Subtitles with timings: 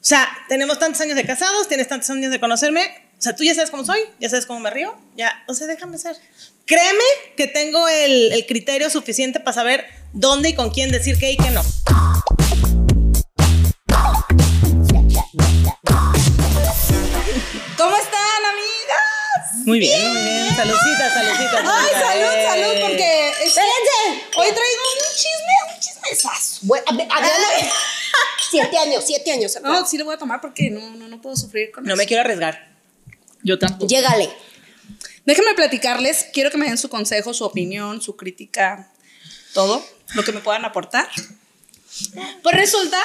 [0.00, 2.86] O sea, tenemos tantos años de casados, tienes tantos años de conocerme.
[3.18, 5.66] O sea, tú ya sabes cómo soy, ya sabes cómo me río, ya, o sea,
[5.66, 6.16] déjame ser.
[6.64, 7.04] Créeme
[7.36, 9.84] que tengo el, el criterio suficiente para saber
[10.14, 11.62] dónde y con quién decir que y que no.
[17.76, 19.66] ¿Cómo están, amigas?
[19.66, 20.54] Muy bien, muy bien.
[20.56, 21.58] Saludcita, saludcita.
[21.64, 24.26] Ay, salud, salud, porque este- Espérense.
[24.36, 25.56] hoy traigo un chisme,
[26.86, 27.72] Adriana,
[28.50, 29.56] siete años, siete años.
[29.62, 31.96] No, sí lo voy a tomar porque no, no, no puedo sufrir con No eso.
[31.98, 32.70] me quiero arriesgar.
[33.42, 33.86] Yo tampoco.
[33.88, 34.30] Llégale.
[35.24, 38.90] Déjenme platicarles, quiero que me den su consejo, su opinión, su crítica,
[39.54, 41.08] todo lo que me puedan aportar.
[42.42, 42.98] Pues resulta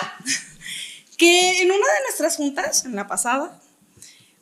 [1.17, 3.61] que en una de nuestras juntas, en la pasada,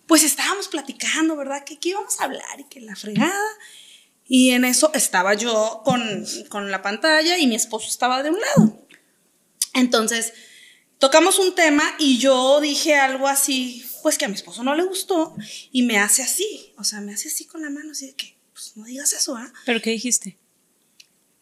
[0.07, 1.63] pues estábamos platicando, ¿verdad?
[1.63, 3.33] Que qué íbamos a hablar y que la fregada.
[4.25, 8.39] Y en eso estaba yo con, con la pantalla y mi esposo estaba de un
[8.39, 8.85] lado.
[9.73, 10.33] Entonces,
[10.97, 14.83] tocamos un tema y yo dije algo así, pues que a mi esposo no le
[14.83, 15.35] gustó
[15.71, 18.37] y me hace así, o sea, me hace así con la mano, así de que,
[18.53, 19.51] pues no digas eso, ¿ah?
[19.65, 20.37] ¿Pero qué dijiste?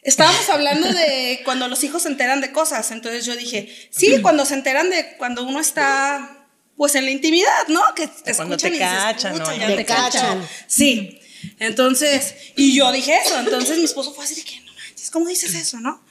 [0.01, 4.45] Estábamos hablando de cuando los hijos se enteran de cosas, entonces yo dije, sí, cuando
[4.45, 6.41] se enteran de cuando uno está
[6.75, 7.81] pues en la intimidad, ¿no?
[7.95, 9.67] Que te Cuando escuchan te y se cachan, escuchan, ¿no?
[9.69, 10.49] ya Te cachan.
[10.65, 11.20] Sí.
[11.59, 15.27] Entonces, y yo dije eso, entonces mi esposo fue así de que, no manches, ¿cómo
[15.27, 16.03] dices eso, no?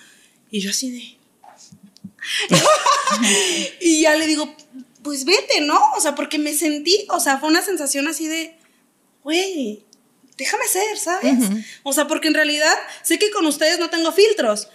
[0.51, 1.17] Y yo así de...
[3.81, 4.55] y ya le digo,
[5.03, 5.79] pues vete, ¿no?
[5.97, 8.57] O sea, porque me sentí, o sea, fue una sensación así de,
[9.23, 9.85] güey,
[10.37, 11.35] déjame ser, ¿sabes?
[11.83, 14.69] O sea, porque en realidad sé que con ustedes no tengo filtros.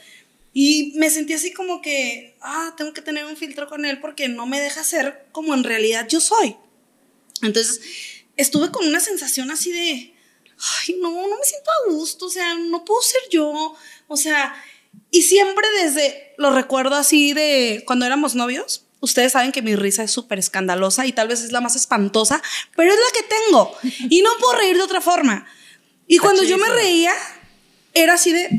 [0.54, 4.30] Y me sentí así como que, ah, tengo que tener un filtro con él porque
[4.30, 6.56] no me deja ser como en realidad yo soy.
[7.42, 7.82] Entonces,
[8.38, 10.15] estuve con una sensación así de,
[10.88, 13.76] ay, no, no me siento a gusto, o sea, no puedo ser yo,
[14.08, 14.56] o sea,
[15.12, 20.04] y siempre desde, lo recuerdo así de cuando éramos novios, ustedes saben que mi risa
[20.04, 22.42] es súper escandalosa y tal vez es la más espantosa,
[22.76, 23.78] pero es la que tengo
[24.10, 25.48] y no puedo reír de otra forma.
[26.08, 27.14] Y cuando yo me reía,
[27.94, 28.50] era así de,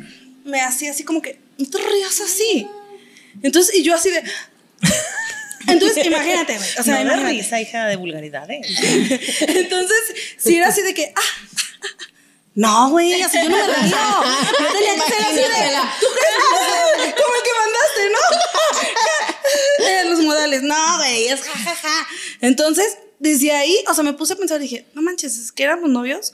[0.45, 2.67] me hacía así como que, no te rías así.
[3.43, 4.23] Entonces, y yo así de...
[5.69, 7.33] Entonces, imagínate, o sea, no imagínate.
[7.33, 8.67] risa, hija de vulgaridades.
[9.41, 9.99] Entonces,
[10.39, 12.05] si era así de que, ah, ah, ah.
[12.57, 13.75] No, güey, así yo no me río.
[14.61, 17.15] Yo tenía que ser así de, ¿tú crees?
[17.15, 18.19] Como el que mandaste, ¿no?
[19.87, 22.09] Eh, Los modales, no, güey, es jajaja.
[22.41, 25.91] Entonces, desde ahí, o sea, me puse a pensar, dije, no manches, es que éramos
[25.91, 26.33] novios.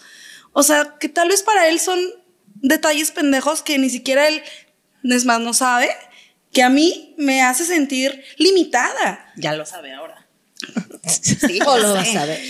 [0.52, 1.98] O sea, que tal vez para él son
[2.54, 4.42] detalles pendejos que ni siquiera él,
[5.02, 5.90] es más, no sabe,
[6.52, 9.32] que a mí me hace sentir limitada.
[9.36, 10.26] Ya lo sabe ahora.
[11.04, 12.40] Sí, o lo vas a ver.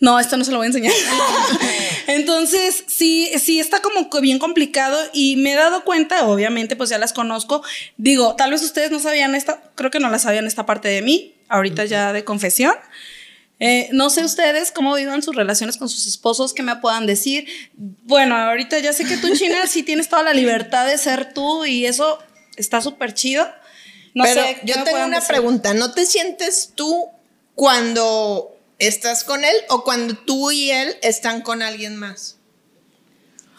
[0.00, 0.94] No, esto no se lo voy a enseñar.
[2.06, 6.90] Entonces, sí, sí está como que bien complicado y me he dado cuenta, obviamente, pues
[6.90, 7.62] ya las conozco.
[7.98, 11.02] Digo, tal vez ustedes no sabían esta, creo que no la sabían esta parte de
[11.02, 12.74] mí, ahorita ya de confesión.
[13.62, 17.46] Eh, no sé ustedes cómo vivan sus relaciones con sus esposos, qué me puedan decir.
[17.74, 21.66] Bueno, ahorita ya sé que tú, China, sí tienes toda la libertad de ser tú
[21.66, 22.18] y eso
[22.56, 23.46] está súper chido.
[24.14, 25.28] No Pero sé, ¿qué yo tengo una decir?
[25.28, 25.74] pregunta.
[25.74, 27.08] ¿No te sientes tú
[27.54, 32.36] cuando estás con él o cuando tú y él están con alguien más?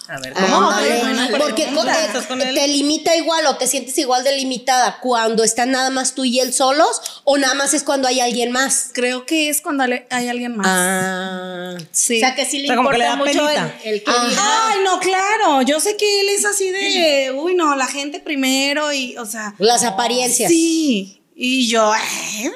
[0.08, 0.68] A ver, Ah, ¿cómo?
[0.68, 1.00] vale.
[1.00, 1.94] Buena Porque pregunta.
[1.94, 5.72] co- ¿Estás con eh, te limita igual o te sientes igual de limitada cuando están
[5.72, 8.90] nada más tú y él solos o nada más es cuando hay alguien más.
[8.94, 10.68] Creo que es cuando hay alguien más.
[10.70, 12.18] Ah, sí.
[12.18, 13.50] O sea, que sí le O sea, le importa da mucho
[13.86, 14.12] el, que.
[14.12, 15.62] Ay, no, claro.
[15.62, 19.54] Yo sé que él es así de, uy, no, la gente primero y, o sea.
[19.60, 20.50] las apariencias.
[20.52, 21.22] Sí.
[21.36, 22.52] Y yo, ay,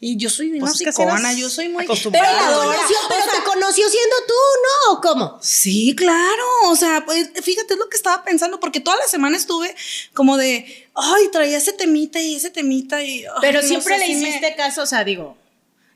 [0.00, 1.86] y yo soy una Pues psicona, yo soy muy.
[1.86, 4.92] Pero, pero te conoció siendo tú, ¿no?
[4.92, 5.38] ¿O cómo?
[5.42, 6.42] Sí, claro.
[6.66, 9.74] O sea, pues fíjate, es lo que estaba pensando, porque toda la semana estuve
[10.12, 13.24] como de, ay, traía ese temita y ese temita y.
[13.24, 15.36] ay, Pero no siempre sé, le me- hiciste caso, o sea, digo,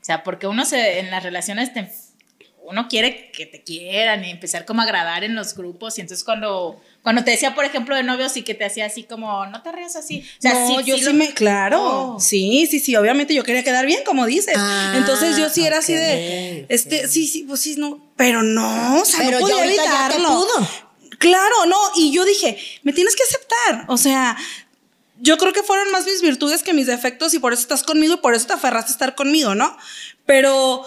[0.01, 1.91] o sea, porque uno se, en las relaciones te-
[2.63, 6.23] uno quiere que te quieran y empezar como a agradar en los grupos y entonces
[6.23, 9.61] cuando, cuando te decía, por ejemplo, de novios y que te hacía así como, no
[9.61, 10.23] te rías así.
[10.37, 11.81] O sea, no, sí, yo sí sí, lo- me, claro,
[12.15, 12.19] Oh.
[12.19, 14.55] sí, sí, sí, obviamente yo quería quedar bien, como dices.
[14.57, 19.01] Ah, Entonces yo sí era así de, este, sí, sí, pues sí, no, pero no,
[19.01, 20.27] o sea, Pero no podía evitarlo.
[20.27, 20.67] pudo.
[21.17, 24.37] Claro, no, y yo dije, me tienes que aceptar, o sea,
[25.21, 28.13] yo creo que fueron más mis virtudes que mis defectos y por eso estás conmigo
[28.13, 29.75] y por eso te aferraste a estar conmigo, ¿no?
[30.25, 30.85] Pero,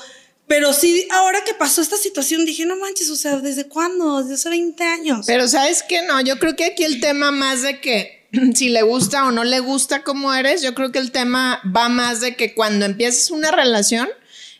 [0.52, 4.20] pero sí, ahora que pasó esta situación, dije, no manches, o sea, ¿desde cuándo?
[4.20, 5.24] Desde hace 20 años.
[5.26, 8.82] Pero sabes que no, yo creo que aquí el tema más de que si le
[8.82, 12.36] gusta o no le gusta como eres, yo creo que el tema va más de
[12.36, 14.10] que cuando empiezas una relación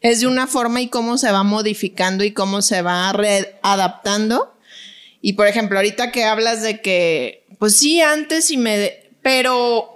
[0.00, 4.56] es de una forma y cómo se va modificando y cómo se va readaptando.
[5.20, 9.10] Y por ejemplo, ahorita que hablas de que, pues sí, antes y me...
[9.20, 9.91] Pero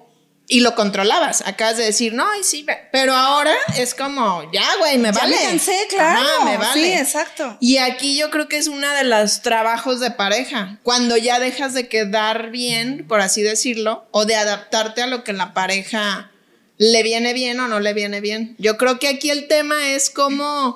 [0.48, 1.42] y lo controlabas.
[1.46, 5.36] Acabas de decir, no, y sí, pero ahora es como, ya, güey, me Ya vale.
[5.36, 6.20] me cansé, claro.
[6.20, 6.82] Ajá, me vale.
[6.82, 7.56] Sí, exacto.
[7.60, 11.74] Y aquí yo creo que es uno de los trabajos de pareja, cuando ya dejas
[11.74, 16.30] de quedar bien, por así decirlo, o de adaptarte a lo que la pareja
[16.78, 18.54] le viene bien o no le viene bien.
[18.58, 20.74] Yo creo que aquí el tema es cómo,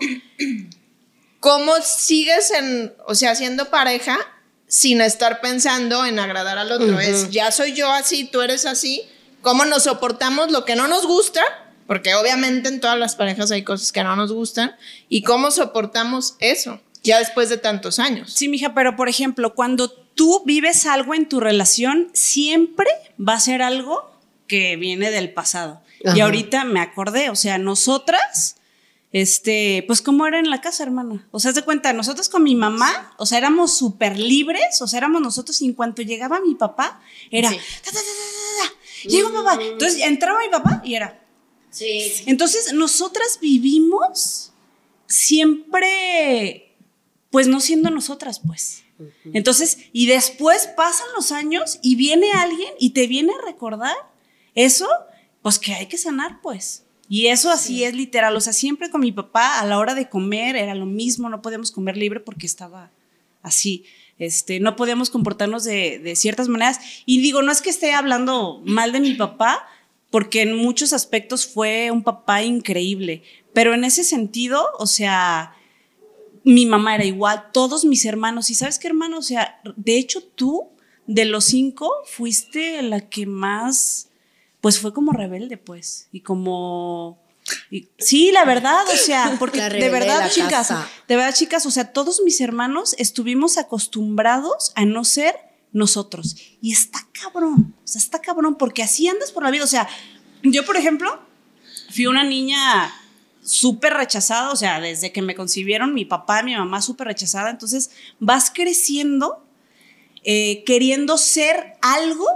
[1.40, 4.19] cómo sigues en, o sea, siendo pareja
[4.67, 6.99] sin estar pensando en agradar al otro.
[7.00, 9.02] Es, ya soy yo así, tú eres así.
[9.43, 11.43] ¿Cómo nos soportamos lo que no nos gusta?
[11.87, 14.77] Porque obviamente en todas las parejas hay cosas que no nos gustan.
[15.09, 16.81] ¿Y cómo soportamos eso?
[17.03, 18.33] Ya después de tantos años.
[18.33, 22.89] Sí, mija, pero por ejemplo, cuando tú vives algo en tu relación, siempre
[23.19, 24.11] va a ser algo
[24.47, 25.81] que viene del pasado.
[26.15, 28.57] Y ahorita me acordé, o sea, nosotras,
[29.13, 31.27] este, pues cómo era en la casa, hermana.
[31.31, 34.87] O sea, haz de cuenta, nosotros con mi mamá, o sea, éramos súper libres, o
[34.87, 37.01] sea, éramos nosotros y en cuanto llegaba mi papá,
[37.31, 37.59] era, Sí.
[37.85, 37.91] ta,
[39.08, 39.58] llegó papá.
[39.62, 41.25] Entonces entraba mi papá y era,
[41.70, 42.25] Sí.
[42.26, 44.52] entonces, nosotras vivimos
[45.06, 46.75] siempre,
[47.31, 48.85] pues no siendo nosotras, pues.
[49.32, 53.97] Entonces, y después pasan los años y viene alguien y te viene a recordar
[54.55, 54.87] eso,
[55.41, 56.85] pues que hay que sanar, pues.
[57.08, 58.37] Y eso así es literal.
[58.37, 61.41] O sea, siempre con mi papá a la hora de comer era lo mismo, no
[61.41, 62.91] podíamos comer libre porque estaba
[63.43, 63.85] así.
[64.20, 66.78] Este, no podíamos comportarnos de, de ciertas maneras.
[67.06, 69.67] Y digo, no es que esté hablando mal de mi papá,
[70.11, 73.22] porque en muchos aspectos fue un papá increíble.
[73.52, 75.55] Pero en ese sentido, o sea,
[76.44, 78.50] mi mamá era igual, todos mis hermanos.
[78.50, 79.19] ¿Y sabes qué, hermano?
[79.19, 80.69] O sea, de hecho tú,
[81.06, 84.11] de los cinco, fuiste la que más,
[84.61, 86.08] pues fue como rebelde, pues.
[86.12, 87.19] Y como...
[87.70, 90.88] y- sí, la verdad, o sea, porque de verdad, chicas, casa.
[91.08, 95.35] de verdad, chicas, o sea, todos mis hermanos estuvimos acostumbrados a no ser
[95.73, 96.37] nosotros.
[96.61, 99.64] Y está cabrón, o sea, está cabrón, porque así andas por la vida.
[99.64, 99.88] O sea,
[100.43, 101.20] yo, por ejemplo,
[101.91, 102.93] fui una niña
[103.43, 107.50] súper rechazada, o sea, desde que me concibieron mi papá y mi mamá súper rechazada,
[107.50, 109.44] entonces vas creciendo
[110.23, 112.26] eh, queriendo ser algo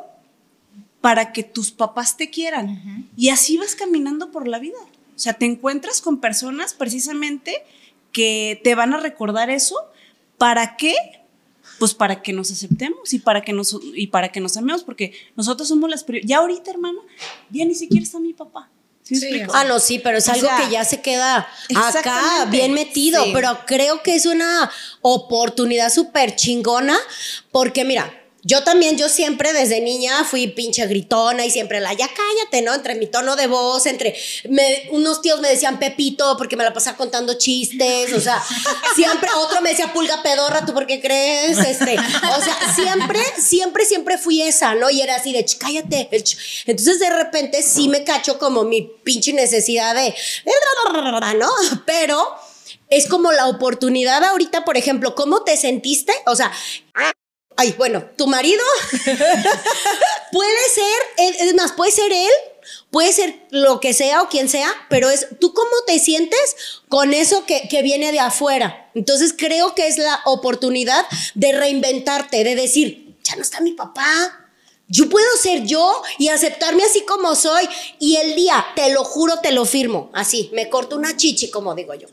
[1.01, 3.11] para que tus papás te quieran.
[3.15, 4.79] Y así vas caminando por la vida.
[5.15, 7.65] O sea, te encuentras con personas precisamente
[8.13, 9.77] que te van a recordar eso.
[10.39, 10.95] ¿Para qué?
[11.79, 15.13] Pues para que nos aceptemos y para que nos, y para que nos amemos, porque
[15.37, 16.29] nosotros somos las prioridades.
[16.29, 16.99] Ya ahorita, hermana,
[17.51, 18.71] ya ni siquiera está mi papá.
[19.03, 19.43] ¿Sí me Sí?
[19.53, 21.47] Ah, no, sí, pero es O algo sea, que ya se queda
[21.77, 23.31] acá bien metido, Sí.
[23.35, 24.71] pero creo que es una
[25.03, 26.97] oportunidad súper chingona,
[27.53, 28.13] porque mira,
[28.45, 32.75] yo también, yo siempre desde niña fui pinche gritona y siempre la, ya cállate, ¿no?
[32.75, 34.15] Entre mi tono de voz, entre,
[34.49, 38.43] me- unos tíos me decían Pepito porque me la pasaba contando chistes, o sea,
[38.95, 41.59] siempre, otro me decía Pulga Pedorra, ¿tú por qué crees?
[41.59, 44.91] Este, o sea, siempre, siempre, siempre fui esa, ¿no?
[44.91, 46.09] Y era así de, "Ch, cállate.
[46.13, 46.37] el ch".
[46.67, 50.15] Entonces de repente sí me cacho como mi pinche necesidad de,
[51.35, 51.49] ¿no?
[51.87, 52.23] Pero
[52.91, 56.13] es como la oportunidad ahorita, por ejemplo, ¿cómo te sentiste?
[56.27, 56.53] O sea,
[57.57, 58.63] ay, bueno, tu marido
[60.33, 62.31] puede ser, es más, puede ser él,
[62.91, 66.57] puede ser lo que sea o quien sea, pero es tú cómo te sientes
[66.89, 68.91] con eso que, que viene de afuera.
[68.95, 71.05] Entonces creo que es la oportunidad
[71.35, 74.41] de reinventarte, de decir, ya no está mi papá.
[74.87, 77.67] Yo puedo ser yo y aceptarme así como soy.
[77.99, 80.11] Y el día, te lo juro, te lo firmo.
[80.13, 82.07] Así, me corto una chichi, como digo yo.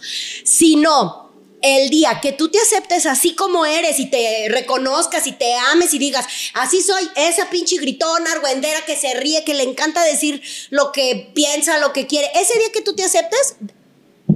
[0.46, 1.31] Si no,
[1.62, 5.94] el día que tú te aceptes así como eres y te reconozcas y te ames
[5.94, 10.42] y digas, así soy, esa pinche gritona, argüendera que se ríe, que le encanta decir
[10.70, 13.56] lo que piensa, lo que quiere, ese día que tú te aceptes,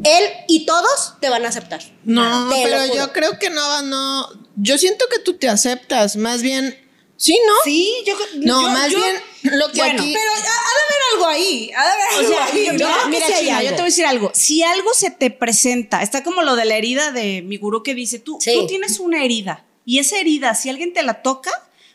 [0.03, 1.81] él y todos te van a aceptar.
[2.03, 4.27] No, Te pero yo creo que no, no.
[4.55, 6.84] Yo siento que tú te aceptas, más bien.
[7.17, 7.53] Sí, ¿no?
[7.63, 10.13] Sí, yo No, yo- más yo- bien lo que bueno, aquí.
[10.13, 11.71] pero ha, ha de haber algo ahí.
[11.75, 12.65] Ha de haber O algo sea, ahí.
[12.65, 12.77] yo- ¿no?
[12.77, 14.31] mira, mira, China, yo te voy a decir algo.
[14.33, 17.95] Si algo se te presenta, está como lo de la herida de mi gurú que
[17.95, 18.51] dice, tú, Sí.
[18.53, 21.51] tú tienes una herida y esa herida, si alguien te la toca,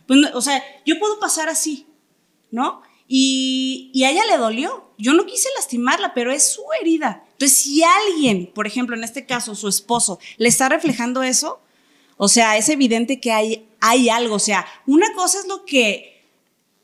[0.06, 1.86] pues, no- o sea, yo puedo pasar así,
[2.50, 2.82] ¿no?
[3.06, 4.86] Y, y a ella le dolió.
[4.96, 7.24] Yo no quise lastimarla, pero es su herida.
[7.32, 11.60] Entonces, si alguien, por ejemplo, en este caso, su esposo, le está reflejando eso,
[12.22, 14.34] o sea, es evidente que hay, hay algo.
[14.34, 16.22] O sea, una cosa es lo que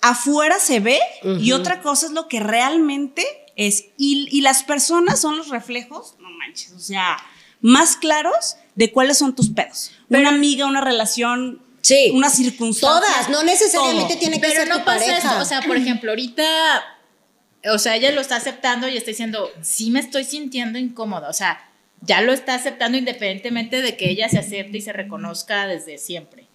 [0.01, 0.99] afuera se ve
[1.41, 3.23] y otra cosa es lo que realmente
[3.55, 3.85] es.
[3.99, 7.19] Y, y las personas son los reflejos, no manches, o sea,
[7.61, 9.91] más claros de cuáles son tus pedos.
[10.09, 12.11] una amiga, una relación, Sí.
[12.15, 12.89] una circunstancia.
[13.01, 14.19] Todas, no necesariamente todo.
[14.21, 15.19] tiene que Pero ser no tu pasa pareja.
[15.29, 15.39] esto.
[15.41, 16.45] O sea, por ejemplo, ahorita,
[17.73, 21.29] o sea, ella lo está aceptando y está diciendo, sí me estoy sintiendo incómoda.
[21.29, 21.61] O sea,
[22.07, 26.47] ya lo está aceptando independientemente de que ella se acepte y se reconozca desde siempre.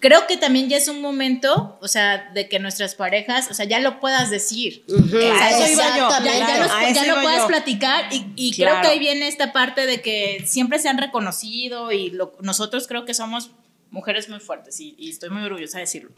[0.00, 3.64] creo que también ya es un momento, o sea, de que nuestras parejas, o sea,
[3.64, 4.84] ya lo puedas decir.
[4.86, 6.06] A eso iba yo.
[6.06, 6.24] Exactamente.
[6.24, 7.46] Ya, ya Claro, los- a ya eso lo puedas yo.
[7.46, 11.90] platicar y, y creo que ahí viene esta parte de que siempre se han reconocido
[11.90, 13.52] y lo- nosotros creo que somos
[13.90, 16.10] mujeres muy fuertes y, y estoy muy orgullosa de decirlo.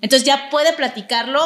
[0.00, 1.40] Entonces ya puede platicarlo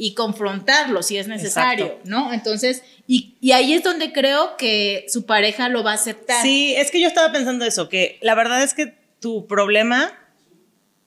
[0.00, 2.08] y confrontarlo si es necesario, Exacto.
[2.08, 2.32] ¿no?
[2.32, 6.40] Entonces, y, y ahí es donde creo que su pareja lo va a aceptar.
[6.40, 10.16] Sí, es que yo estaba pensando eso, que la verdad es que tu problema,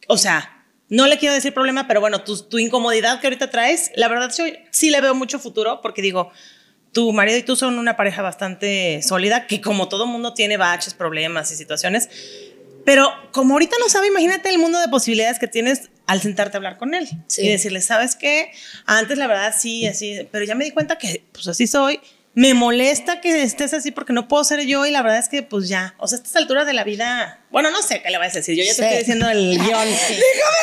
[0.09, 3.91] o sea, no le quiero decir problema, pero bueno, tu, tu incomodidad que ahorita traes,
[3.95, 6.29] la verdad yo sí le veo mucho futuro porque digo,
[6.91, 10.93] tu marido y tú son una pareja bastante sólida, que como todo mundo tiene baches,
[10.93, 12.09] problemas y situaciones,
[12.83, 16.59] pero como ahorita no sabe, imagínate el mundo de posibilidades que tienes al sentarte a
[16.59, 17.43] hablar con él Sí.
[17.45, 18.51] y decirle, ¿sabes qué?
[18.85, 21.99] Antes la verdad sí, así, pero ya me di cuenta que pues así soy.
[22.33, 25.43] Me molesta que estés así porque no puedo ser yo y la verdad es que
[25.43, 28.17] pues ya, o sea, a estas alturas de la vida, bueno, no sé qué le
[28.17, 28.77] vas a decir, yo ya Sí.
[28.79, 29.87] te estoy diciendo el guion.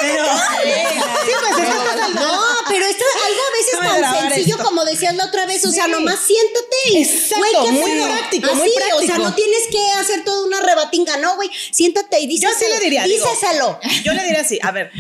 [0.01, 4.65] Pero, sí, pues es que No, pero esto es algo a veces tan sencillo esto.
[4.67, 5.91] como decías la otra vez, o sea, Sí.
[5.91, 9.91] nomás siéntate y Exacto, güey, ¿qué muy práctico, muy Así, O sea, no tienes que
[10.01, 12.55] hacer toda una rebatinga, no, güey, siéntate y Yo díselo.
[12.59, 13.79] sí le diría, digo, díselo.
[14.05, 14.91] Yo le diría así, a ver,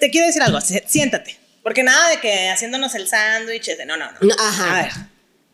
[0.00, 1.38] te quiero decir algo, si- siéntate.
[1.62, 4.06] Porque nada de que haciéndonos el sándwich, no, no.
[4.22, 4.70] No, ajá.
[4.70, 4.92] A ver,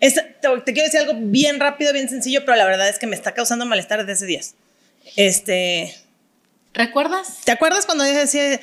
[0.07, 3.07] esta- te, te quiero decir algo bien rápido, bien sencillo, pero la verdad es que
[3.07, 4.55] me está causando malestar desde hace días.
[5.17, 5.95] Este,
[6.73, 7.39] ¿Recuerdas?
[7.45, 8.61] ¿te acuerdas cuando yo decía,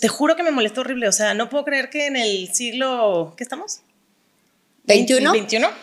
[0.00, 1.08] te juro que me molestó horrible?
[1.08, 3.80] O sea, no puedo creer que en el siglo, ¿qué estamos?
[4.84, 5.32] 21.
[5.32, 5.68] 21.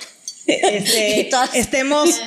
[0.48, 2.20] Este, estemos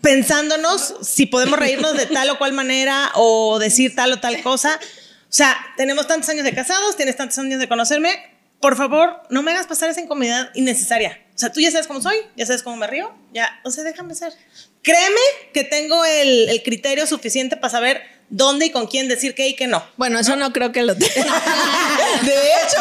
[0.00, 4.78] pensándonos si podemos reírnos de tal o cual manera o decir tal o tal cosa.
[4.82, 8.29] O sea, tenemos tantos años de casados, tienes tantos años de conocerme.
[8.60, 11.18] Por favor, no me hagas pasar esa incomodidad innecesaria.
[11.34, 13.84] O sea, tú ya sabes cómo soy, ya sabes cómo me río, ya, o sea,
[13.84, 14.34] déjame ser.
[14.82, 15.20] Créeme
[15.54, 19.56] que tengo el, el criterio suficiente para saber dónde y con quién decir qué y
[19.56, 19.84] qué no.
[19.96, 21.12] Bueno, eso no, creo que lo tenga.
[22.22, 22.78] De hecho,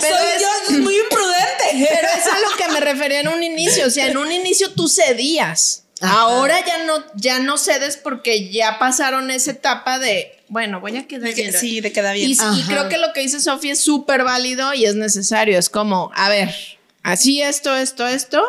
[0.00, 1.88] pero Soy es, yo muy imprudente.
[1.88, 3.86] pero es a lo que me refería en un inicio.
[3.86, 5.84] O sea, en un inicio tú cedías.
[6.00, 11.06] Ahora ya no, ya no cedes porque ya pasaron esa etapa de, bueno, voy a
[11.06, 11.52] quedar bien.
[11.52, 12.30] Sí, de queda bien.
[12.30, 15.58] Y, creo que lo que dice Sofía es súper válido y es necesario.
[15.58, 16.54] Es como, a ver,
[17.02, 18.42] así esto, esto, esto.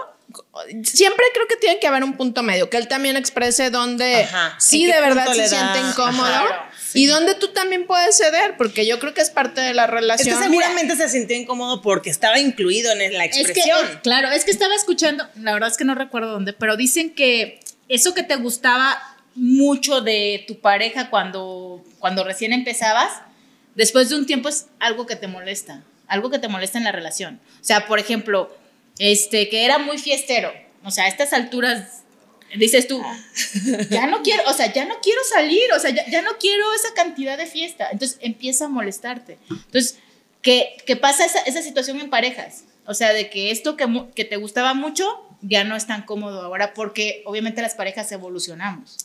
[0.84, 4.56] Siempre creo que tiene que haber un punto medio, que él también exprese donde Ajá.
[4.60, 8.56] sí ¿En qué de verdad se siente incómodo Ajá, y donde tú también puedes ceder,
[8.58, 10.38] porque yo creo que es parte de la Es relación.
[10.38, 13.80] que seguramente se sintió incómodo porque estaba incluido en la Es que, expresión.
[13.86, 17.14] eh, claro, es que estaba escuchando, la verdad es que no recuerdo dónde, pero dicen
[17.14, 18.98] que eso que te gustaba
[19.36, 23.12] mucho de tu pareja cuando, cuando recién empezabas,
[23.76, 26.92] después de un tiempo es algo que te molesta, algo que te molesta en la
[26.92, 27.40] relación.
[27.62, 28.54] O sea, por ejemplo,
[29.00, 30.52] este, que era muy fiestero,
[30.84, 32.02] o sea, a estas alturas
[32.58, 33.02] dices tú,
[33.90, 36.74] ya no quiero, o sea, ya no quiero salir, o sea, ya, ya no quiero
[36.74, 37.90] esa cantidad de fiesta.
[37.92, 39.38] Entonces empieza a molestarte.
[39.50, 39.98] Entonces,
[40.42, 42.64] ¿qué, qué pasa esa, esa situación en parejas?
[42.86, 46.42] O sea, de que esto que, que te gustaba mucho ya no es tan cómodo
[46.42, 48.98] ahora porque obviamente las parejas evolucionamos.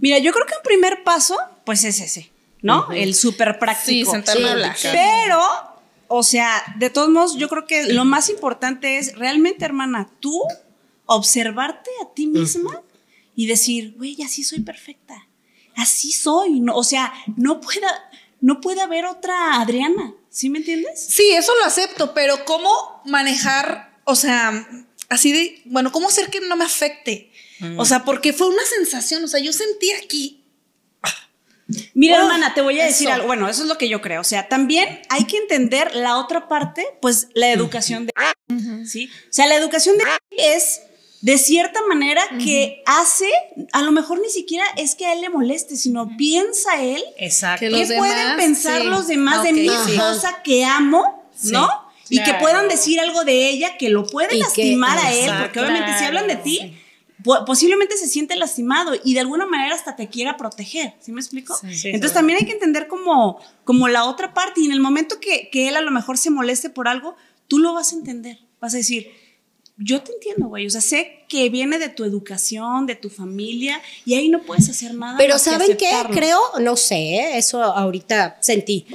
[0.00, 2.30] Mira, yo creo que un primer paso, pues es ese,
[2.62, 2.90] ¿no?
[2.92, 3.86] El súper práctico.
[3.88, 4.76] Sí, sentarme Sí, a hablar.
[4.82, 5.40] Pero,
[6.08, 10.40] o sea, de todos modos, yo creo que lo más importante es realmente, hermana, tú
[11.06, 12.82] observarte a ti misma
[13.40, 15.26] y decir, güey, así soy perfecta.
[15.74, 16.60] Así soy.
[16.60, 17.88] No, o sea, no pueda,
[18.42, 20.12] no puede haber otra Adriana.
[20.28, 21.06] ¿Sí me entiendes?
[21.08, 22.70] Sí, eso lo acepto, pero ¿cómo
[23.06, 24.68] manejar, o sea,
[25.08, 27.32] así de, bueno, cómo hacer que no me afecte?
[27.78, 30.44] O sea, porque fue una sensación, o sea, yo sentí aquí.
[31.94, 33.14] Mira, Oh, hermana, te voy a decir eso.
[33.14, 33.26] algo.
[33.28, 34.20] Bueno, eso es lo que yo creo.
[34.20, 38.12] O sea, también hay que entender la otra parte, pues la educación de.
[38.86, 39.08] ¿Sí?
[39.30, 40.80] O sea, la educación de es
[41.22, 43.28] de cierta manera que hace,
[43.72, 47.66] a lo mejor ni siquiera es que a él le moleste, sino piensa él Exacto.
[47.66, 48.88] Que ¿Qué pueden demás, pensar sí.
[48.88, 49.74] los demás de mi sí.
[49.92, 51.68] esposa que amo, ¿no?
[52.08, 55.20] Y que puedan decir algo de ella que lo puede Y que- lastimar a él,
[55.20, 56.76] Exacto, porque obviamente si claro, hablan de ti,
[57.22, 61.20] po- posiblemente se siente lastimado y de alguna manera hasta te quiera proteger, ¿sí me
[61.20, 61.54] explico?
[61.54, 62.14] Sí, Entonces sí.
[62.14, 65.68] también hay que entender como, como la otra parte y en el momento que, que
[65.68, 67.14] él a lo mejor se moleste por algo,
[67.46, 69.06] tú lo vas a entender, vas a decir,
[69.82, 73.80] yo te entiendo, güey, o sea, sé que viene de tu educación, de tu familia
[74.04, 75.16] y ahí no puedes hacer nada.
[75.16, 75.90] Pero más que ¿saben qué?
[76.12, 77.38] Creo, no sé, ¿eh?
[77.38, 78.86] eso ahorita sentí.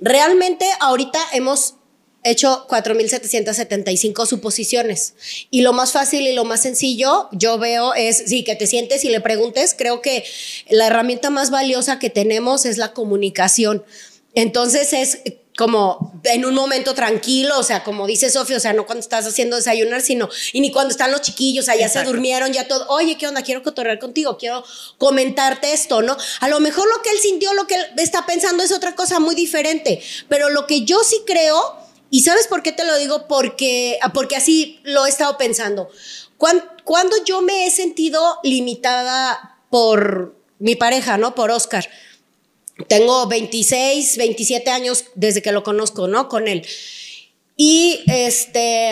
[0.00, 1.76] Realmente ahorita hemos
[2.24, 5.14] hecho 4.775 suposiciones.
[5.50, 9.04] Y lo más fácil y lo más sencillo, yo veo, es, sí, que te sientes
[9.04, 9.74] y le preguntes.
[9.76, 10.24] Creo que
[10.68, 13.84] la herramienta más valiosa que tenemos es la comunicación.
[14.34, 15.18] Entonces es
[15.56, 19.24] como en un momento tranquilo, o sea, como dice Sofía, o sea, no cuando estás
[19.24, 22.66] haciendo desayunar, sino, y ni cuando están los chiquillos, o sea, ya se durmieron, ya
[22.66, 23.42] todo, oye, ¿qué onda?
[23.42, 24.64] Quiero cotorrear contigo, quiero
[24.98, 26.16] comentarte esto, ¿no?
[26.40, 29.20] A lo mejor lo que él sintió, lo que él está pensando es otra cosa
[29.20, 31.76] muy diferente, pero lo que yo sí creo,
[32.10, 33.28] y ¿sabes por qué te lo digo?
[33.28, 35.88] Porque, porque así lo he estado pensando.
[36.36, 41.34] Cuando, cuando yo me he sentido limitada por mi pareja, ¿no?
[41.36, 41.88] Por Oscar
[42.88, 46.28] tengo 26, 27 años desde que lo conozco, ¿no?
[46.28, 46.66] Con él.
[47.56, 48.90] Y este,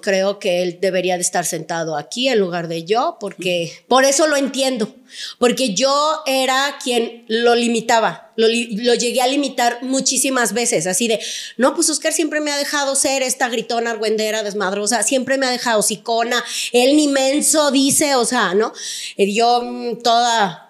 [0.00, 4.26] creo que él debería de estar sentado aquí en lugar de yo, porque por eso
[4.26, 4.94] lo entiendo,
[5.38, 11.20] porque yo era quien lo limitaba, lo, llegué a limitar muchísimas veces, así de,
[11.58, 15.50] no, pues Oscar siempre me ha dejado ser esta gritona, argüendera, desmadrosa, siempre me ha
[15.50, 16.42] dejado sicona,
[16.72, 18.72] él ni menso dice, o sea, ¿no?
[19.18, 20.63] Yo mm, toda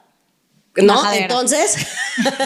[0.77, 1.13] ¿no?
[1.13, 1.77] Entonces,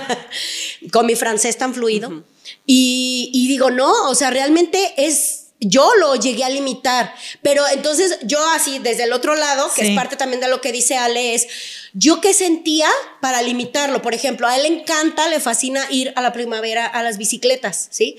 [0.92, 2.24] con mi francés tan fluido.
[2.66, 8.18] y, y digo, no, o sea, realmente es yo lo llegué a limitar, pero entonces
[8.22, 11.34] yo así desde el otro lado, que es parte también de lo que dice Ale,
[11.34, 11.48] es
[11.94, 12.88] yo qué sentía
[13.20, 14.00] para limitarlo.
[14.00, 17.88] Por ejemplo, a él le encanta, le fascina ir a la primavera a las bicicletas,
[17.90, 18.18] ¿sí?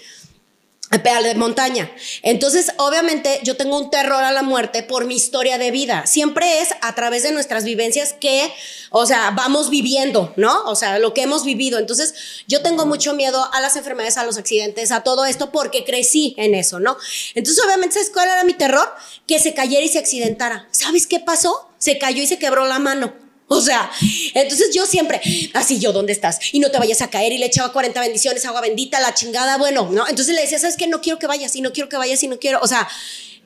[0.89, 1.91] De montaña.
[2.23, 6.05] Entonces, obviamente, yo tengo un terror a la muerte por mi historia de vida.
[6.07, 8.51] Siempre es a través de nuestras vivencias que,
[8.89, 10.63] o sea, vamos viviendo, ¿no?
[10.65, 11.77] O sea, lo que hemos vivido.
[11.77, 12.15] Entonces,
[12.47, 16.33] yo tengo mucho miedo a las enfermedades, a los accidentes, a todo esto, porque crecí
[16.37, 16.97] en eso, ¿no?
[17.35, 18.87] Entonces, obviamente, ¿sabes cuál era mi terror?
[19.27, 20.67] Que se cayera y se accidentara.
[20.71, 21.69] ¿Sabes qué pasó?
[21.77, 23.28] Se cayó y se quebró la mano.
[23.51, 23.91] O sea,
[24.35, 25.19] entonces yo siempre,
[25.55, 26.39] así yo, ¿dónde estás?
[26.53, 29.57] Y no te vayas a caer y le echaba 40 bendiciones, agua bendita, la chingada,
[29.57, 30.07] bueno, ¿no?
[30.07, 30.85] Entonces le decía, ¿sabes qué?
[30.85, 32.87] No quiero que vayas y no quiero que vayas y no quiero, o sea,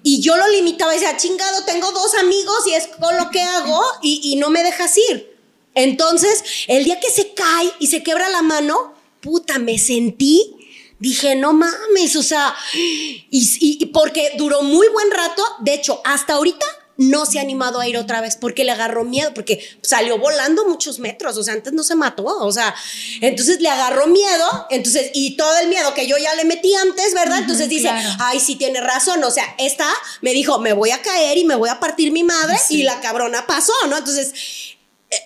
[0.03, 3.39] y yo lo limitaba y decía, chingado, tengo dos amigos y es con lo que
[3.41, 5.37] hago y, y no me dejas ir.
[5.73, 10.57] Entonces, el día que se cae y se quebra la mano, puta, me sentí
[10.99, 13.29] dije, no mames, o sea, y,
[13.59, 16.65] y, porque duró muy buen rato, de hecho, hasta ahorita
[16.97, 20.67] no se ha animado a ir otra vez porque le agarró miedo, porque salió volando
[20.67, 22.73] muchos metros, o sea, antes no se mató, o sea,
[23.21, 27.13] entonces le agarró miedo, entonces, y todo el miedo que yo ya le metí antes,
[27.13, 27.39] ¿verdad?
[27.39, 29.87] Entonces dice, ay, sí tiene razón, o sea, esta
[30.21, 33.01] me dijo, me voy a caer y me voy a partir mi madre, y la
[33.01, 33.97] cabrona pasó, ¿no?
[33.97, 34.33] Entonces,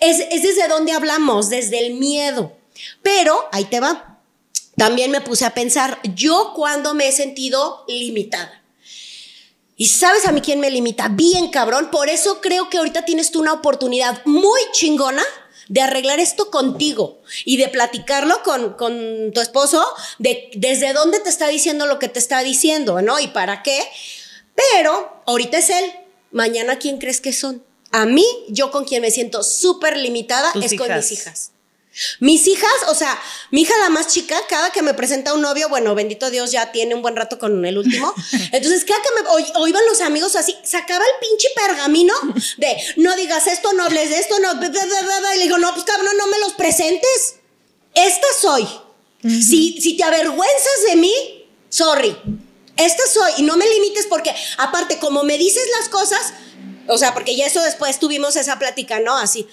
[0.01, 2.55] es, es desde donde hablamos, desde el miedo,
[3.01, 4.13] pero ahí te va.
[4.77, 8.56] También me puse a pensar, yo cuando me he sentido limitada.
[9.79, 11.07] ¿Y sabes a mí quién me limita?
[11.07, 11.89] Bien, cabrón.
[11.91, 15.23] Por eso creo que ahorita tienes tú una oportunidad muy chingona
[15.69, 19.85] de arreglar esto contigo y de platicarlo con, con tu esposo,
[20.17, 23.19] de desde dónde te está diciendo lo que te está diciendo, ¿no?
[23.19, 23.79] Y para qué.
[24.55, 25.85] Pero ahorita es él.
[26.31, 27.63] Mañana, ¿quién crees que son?
[27.91, 31.51] A mí, yo con quien me siento súper limitada es con mis hijas.
[32.19, 33.19] Mis hijas, o sea,
[33.51, 36.71] mi hija la más chica, cada que me presenta un novio, bueno, bendito Dios, ya
[36.71, 38.13] tiene un buen rato con el último.
[38.51, 42.13] Entonces, cada que me o, iban los amigos así, sacaba el pinche pergamino
[42.57, 46.15] de no digas esto, no hables de esto, no, y le digo, no, pues cabrón,
[46.17, 47.35] no me los presentes.
[47.95, 48.67] Esta soy.
[49.23, 52.15] si, si te avergüenzas de mí, sorry.
[52.75, 53.31] Esta soy.
[53.37, 56.33] Y no me limites porque, aparte, como me dices las cosas,
[56.87, 59.17] o sea, porque ya eso después tuvimos esa plática, ¿no?
[59.17, 59.47] Así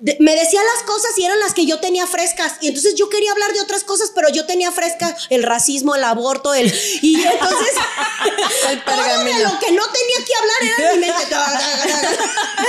[0.00, 2.56] me decía las cosas y eran las que yo tenía frescas.
[2.60, 6.04] Y entonces yo quería hablar de otras cosas, pero yo tenía fresca el racismo, el
[6.04, 6.66] aborto, el.
[7.02, 7.74] Y entonces.
[8.70, 9.38] el pergamino.
[9.38, 11.36] lo que no tenía que hablar era mi mente.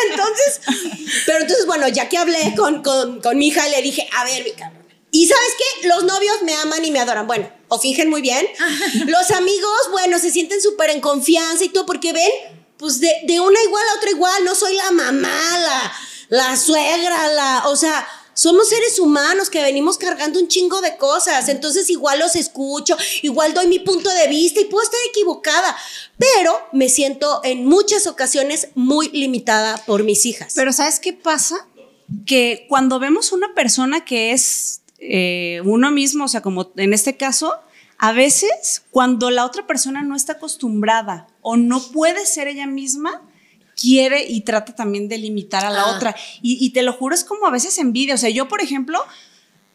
[0.10, 0.62] entonces.
[1.26, 4.44] Pero entonces, bueno, ya que hablé con, con, con mi hija, le dije, a ver,
[4.46, 4.88] mi cabrón.
[5.12, 5.88] Y sabes qué?
[5.88, 7.28] Los novios me aman y me adoran.
[7.28, 8.48] Bueno, o fingen muy bien.
[9.08, 12.32] Los amigos, bueno, se sienten súper en confianza y todo, porque ven,
[12.78, 15.94] pues de, de una igual a otra igual, no soy la mamá, la
[16.30, 18.06] la suegra, la, o sea,
[18.38, 23.56] somos seres humanos que venimos cargando un chingo de cosas, entonces igual los escucho, igual
[23.56, 25.76] doy mi punto de vista y puedo estar equivocada,
[26.20, 30.54] pero me siento en muchas ocasiones muy limitada por mis hijas.
[30.56, 31.68] Pero ¿sabes qué pasa?
[32.28, 37.18] Que cuando vemos una persona que es eh, uno mismo, o sea, como en este
[37.18, 37.56] caso,
[37.98, 43.24] a veces cuando la otra persona no está acostumbrada o no puede ser ella misma,
[43.80, 45.96] quiere y trata también de limitar a la ah.
[45.96, 46.16] otra.
[46.42, 48.16] Y, te lo juro, es como a veces envidia.
[48.16, 49.00] O sea, yo, por ejemplo,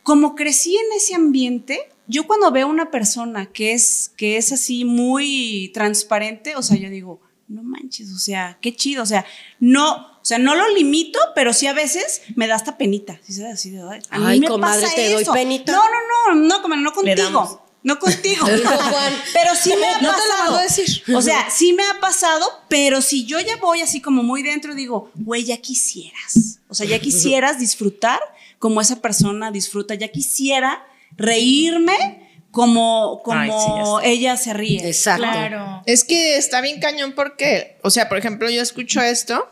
[0.03, 4.85] como crecí en ese ambiente, yo cuando veo una persona que es, que es así
[4.85, 9.25] muy transparente, o sea, yo digo, no manches, o sea, qué chido, o sea,
[9.61, 13.21] no, o sea, no lo limito, pero sí a veces me da hasta penita.
[13.53, 15.73] Así de, a mí Ay, me comadre, pasa te doy penita.
[15.73, 17.62] No, no, no, no, comadre, no contigo.
[17.83, 18.47] No contigo.
[19.33, 20.13] pero sí me ha pasado.
[20.13, 21.03] No te lo mando a decir.
[21.15, 24.75] O sea, sí me ha pasado, pero si yo ya voy así como muy dentro,
[24.75, 26.61] digo, güey, ya quisieras.
[26.69, 28.21] O sea, ya quisieras disfrutar
[28.59, 29.95] como esa persona disfruta.
[29.95, 34.87] Ya quisiera reírme como, como Ay, sí, ella se ríe.
[34.87, 35.23] Exacto.
[35.23, 35.83] Claro.
[35.87, 39.49] Es que está bien cañón porque, o sea, por ejemplo, yo escucho esto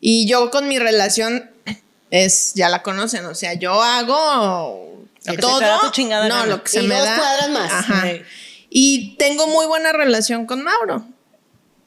[0.00, 1.50] y yo con mi relación
[2.10, 5.90] es, ya la conocen, o sea, yo hago Lo que se todo, te da tu
[5.90, 6.46] chingada no, gana.
[6.46, 7.16] lo que se Y me dos da.
[7.16, 7.72] cuadras más.
[7.72, 8.02] Ajá.
[8.02, 8.22] Sí.
[8.70, 11.04] Y tengo muy buena relación con Mauro.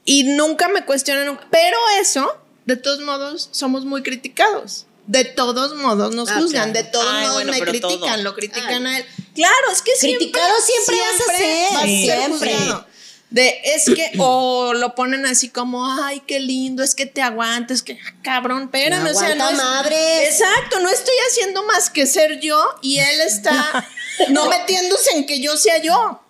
[0.06, 4.86] Y nunca me cuestionan, pero eso, de todos modos, somos muy criticados.
[5.08, 6.86] De todos modos nos Ah, juzgan, claro.
[6.86, 8.24] de todos Ay, modos bueno, me critican, todo.
[8.24, 9.06] lo critican a él.
[9.36, 12.56] Claro, es que Criticado siempre vas a ser, vas a ser siempre.
[12.56, 12.88] juzgado.
[13.29, 17.81] De, es que, o lo ponen así como, ay, qué lindo, es que te aguantas,
[17.81, 20.29] que ah, cabrón, espérame, No o sea, no es- madres.
[20.29, 23.85] Exacto, no estoy haciendo más que ser yo y él está
[24.29, 26.21] no metiéndose en que yo sea yo.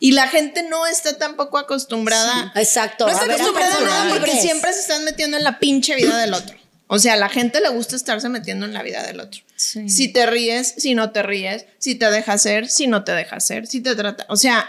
[0.00, 2.52] Y la gente no está tampoco acostumbrada.
[2.56, 3.04] Exacto.
[3.04, 5.58] No está a ver a acostumbrada a nada porque siempre se están metiendo en la
[5.58, 6.56] pinche vida del otro.
[6.86, 9.42] O sea, a la gente le gusta estarse metiendo en la vida del otro.
[9.56, 13.36] Si te ríes, si no te ríes, si te deja hacer, si no te deja
[13.36, 14.24] hacer, si te trata.
[14.30, 14.66] O sea,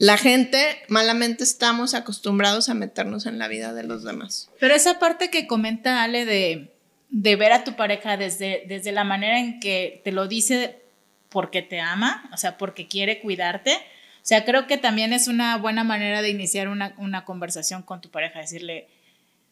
[0.00, 4.48] la gente malamente estamos acostumbrados a meternos en la vida de los demás.
[4.58, 6.72] Pero esa parte que comenta Ale de,
[7.10, 10.80] de ver a tu pareja desde, desde la manera en que te lo dice
[11.28, 13.74] porque te ama, o sea, porque quiere cuidarte.
[13.74, 18.00] O sea, creo que también es una buena manera de iniciar una, una conversación con
[18.00, 18.88] tu pareja, decirle,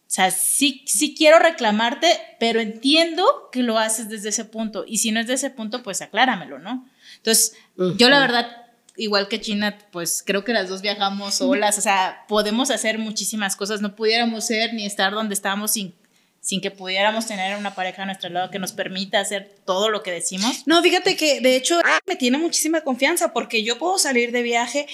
[0.09, 2.09] o sea, sí, sí quiero reclamarte,
[2.41, 4.87] pero entiendo que lo haces desde ese punto.
[4.89, 6.89] Y si no es de ese punto, pues acláramelo, ¿no?
[7.19, 7.55] Entonces,
[7.99, 8.68] yo la verdad,
[8.99, 13.57] igual que China, pues creo que las dos viajamos solas, o sea, podemos hacer muchísimas
[13.57, 15.95] cosas, no pudiéramos ser ni estar donde estamos sin,
[16.41, 20.03] sin que pudiéramos tener una pareja a nuestro lado que nos permita hacer todo lo
[20.03, 20.65] que decimos.
[20.67, 24.87] No, fíjate que de hecho me tiene muchísima confianza porque yo puedo salir de viaje.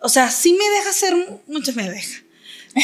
[0.00, 1.14] O sea, sí me deja hacer
[1.46, 2.22] mucho, me deja.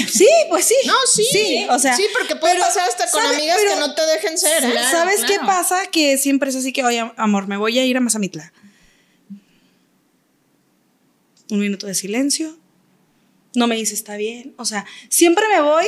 [0.06, 0.74] Sí, pues sí.
[0.84, 1.66] No, sí.
[1.70, 1.96] o sea.
[1.96, 4.62] Sí, porque puede pero, pasar hasta con amigas Pero- que no te dejen ser.
[4.62, 4.70] ¿eh?
[4.70, 5.86] Claro, ¿Sabes qué pasa?
[5.90, 8.52] Que siempre es así que, oye, amor, me voy a ir a Mazamitla.
[11.50, 12.56] Un minuto de silencio.
[13.54, 14.54] No me dice está bien.
[14.58, 15.86] O sea, siempre me voy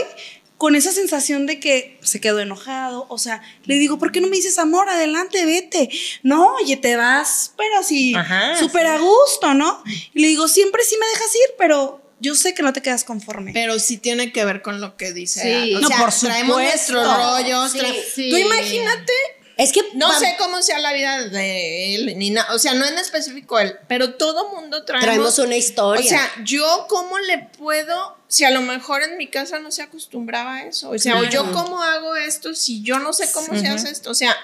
[0.57, 3.07] con esa sensación de que se quedó enojado.
[3.09, 4.89] O sea, le digo, ¿por qué no me dices amor?
[4.89, 5.89] Adelante, vete.
[6.23, 8.15] No, oye, te vas, pero así,
[8.59, 9.83] súper a gusto, ¿no?
[10.15, 13.05] Y le digo, siempre sí me dejas ir, pero yo sé que no te quedas
[13.05, 13.53] conforme.
[13.55, 15.41] Pero sí tiene que ver con lo que dice.
[15.65, 15.75] Sí.
[15.75, 16.93] o No, sea, por traemos supuesto.
[16.95, 17.73] nuestros rollos.
[17.73, 18.31] Sí, tra- sí.
[18.31, 19.13] Tú imagínate,
[19.61, 22.55] Es que no sé cómo sea la vida de él, ni nada.
[22.55, 25.05] O sea, no en específico él, pero todo mundo traemos.
[25.05, 26.03] traemos una historia.
[26.03, 29.83] O sea, yo cómo le puedo, si a lo mejor en mi casa no se
[29.83, 30.91] acostumbraba a eso.
[30.91, 34.09] O sea, o yo cómo hago esto si yo no sé cómo se hace esto.
[34.09, 34.37] O sea,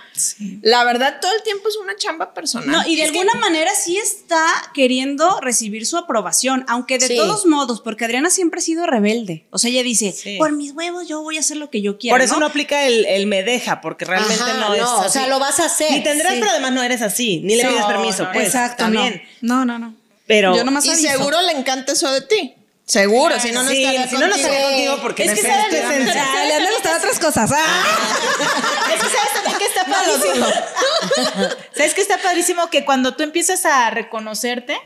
[0.61, 2.69] la verdad todo el tiempo es una chamba personal.
[2.69, 4.45] No, y de Es que- alguna manera sí está
[4.75, 7.17] queriendo recibir su aprobación, aunque de Sí.
[7.17, 9.47] todos modos, porque Adriana siempre ha sido rebelde.
[9.51, 10.37] O sea, ella dice, Sí.
[10.37, 12.13] por mis huevos yo voy a hacer lo que yo quiera.
[12.15, 15.07] Por eso no, aplica el, el me deja, porque realmente Ajá, no es no, así.
[15.07, 15.93] o sea, lo vas a hacer.
[15.93, 16.41] Ni tendrás, Sí.
[16.41, 17.39] pero además no eres así.
[17.45, 18.47] Ni le No, pides permiso, no, pues.
[18.47, 19.23] Exacto, También.
[19.43, 19.65] no.
[19.65, 19.95] No, no, no.
[20.27, 20.57] Pero.
[20.57, 21.09] Yo nomás y aviso.
[21.09, 22.55] seguro le encanta eso de ti.
[22.87, 24.49] Seguro, si no, no Sí, estaría si no, no contigo.
[24.49, 26.45] estaría contigo porque Es que me sabes, tu esencia.
[26.47, 27.51] Le han de gustar otras cosas.
[27.57, 28.93] Ah.
[28.95, 30.47] Es que sabes también que está padrísimo.
[31.75, 32.71] ¿Sabes que está padrísimo?
[32.71, 34.79] Que cuando tú empiezas a reconocerte,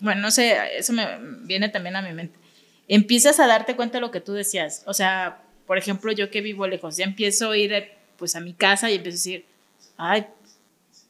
[0.00, 1.06] bueno, no sé, eso me
[1.44, 2.38] viene también a mi mente.
[2.88, 4.82] Empiezas a darte cuenta de lo que tú decías.
[4.86, 8.52] O sea, por ejemplo, yo que vivo lejos, ya empiezo a ir pues a mi
[8.52, 9.46] casa y empiezo a decir,
[9.96, 10.26] ay,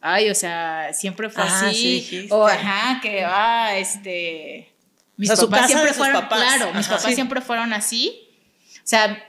[0.01, 2.01] ay, o sea, siempre fue Ah, así.
[2.09, 4.73] sí, o ajá, que ah, este
[5.17, 6.39] mis O sea, papás siempre fueron, papás.
[6.41, 6.97] claro, mis Ajá.
[6.97, 7.15] papás Sí.
[7.15, 8.29] siempre fueron así.
[8.79, 9.23] O sea,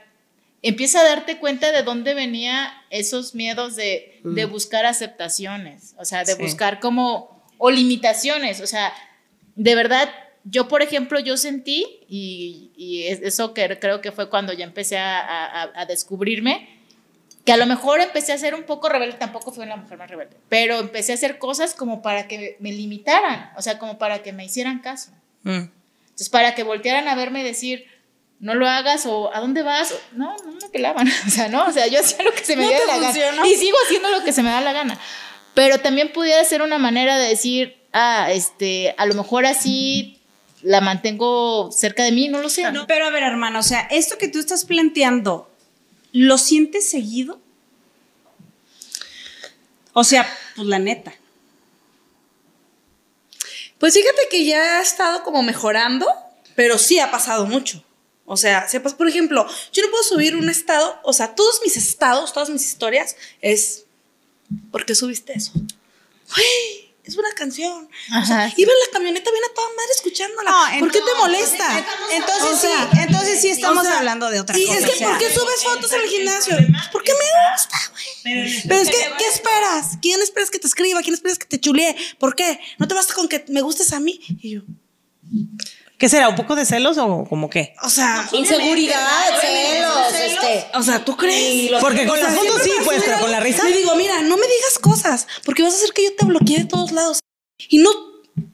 [0.62, 6.24] empieza a darte cuenta de dónde venía esos miedos de, de buscar aceptaciones, o sea,
[6.24, 6.42] de Sí.
[6.42, 8.92] buscar como, o limitaciones, o sea,
[9.56, 10.08] de verdad,
[10.44, 14.64] yo por ejemplo, yo sentí, y, y es- eso que creo que fue cuando ya
[14.64, 16.68] empecé a, a- a descubrirme,
[17.44, 20.10] que a lo mejor empecé a ser un poco rebelde, tampoco fui la mujer más
[20.10, 24.22] rebelde, pero empecé a hacer cosas como para que me limitaran, o sea, como para
[24.22, 25.10] que me hicieran caso.
[25.44, 25.70] Mm.
[26.18, 27.86] Entonces, para que voltearan a verme y decir,
[28.40, 29.92] no lo hagas o ¿a dónde vas?
[29.92, 31.08] O, no, no me pelaban.
[31.28, 33.36] O sea, no, o sea, yo hacía lo que se me No diera la funcionó.
[33.36, 33.46] gana.
[33.48, 34.98] Y sigo haciendo lo que se me da la gana.
[35.54, 40.18] Pero también pudiera ser una manera de decir, ah, este, a lo mejor así
[40.62, 42.68] la mantengo cerca de mí, no lo sé.
[42.72, 42.88] ¿no?
[42.88, 45.48] Pero a ver, hermano, o sea, esto que tú estás planteando,
[46.10, 47.40] ¿lo sientes seguido?
[49.92, 51.12] O sea, pues la neta.
[53.78, 56.06] Pues fíjate que ya ha estado como mejorando,
[56.54, 57.84] pero sí ha pasado mucho.
[58.30, 58.66] O sea,
[58.98, 62.66] por ejemplo, yo no puedo subir un estado, o sea, todos mis estados, todas mis
[62.66, 63.84] historias es,
[64.70, 65.52] ¿por qué subiste eso?
[67.08, 67.88] Es una canción.
[67.88, 68.62] O sea, Ajá, sí.
[68.62, 70.52] iba en la camioneta bien a toda madre escuchándola.
[70.78, 71.86] ¿Por qué te molesta?
[72.12, 74.78] Entonces O sea, sí, entonces sí estamos o sea, hablando de otra cosa.
[74.78, 75.08] es que, o.
[75.08, 76.56] ¿por qué subes fotos al gimnasio?
[76.56, 78.62] Pues porque me gusta, güey.
[78.68, 79.98] Pero es que, ¿qué esperas?
[80.02, 81.00] ¿Quién esperas que te escriba?
[81.02, 81.96] ¿Quién esperas que te chulee?
[82.18, 82.60] ¿Por qué?
[82.78, 84.20] ¿No te basta con que me gustes a mí?
[84.42, 84.62] Y yo,
[85.98, 86.28] ¿Qué será?
[86.28, 87.74] ¿Un poco de celos o como qué?
[87.82, 90.66] o sea, Inseguridad, celos, este.
[90.74, 91.72] o sea, ¿tú crees?
[91.80, 93.64] Porque con las fotos sí, pues, pero con la risa.
[93.64, 96.58] Le digo, mira, no me digas cosas, porque vas a hacer que yo te bloquee
[96.58, 97.18] de todos lados.
[97.68, 97.90] Y no,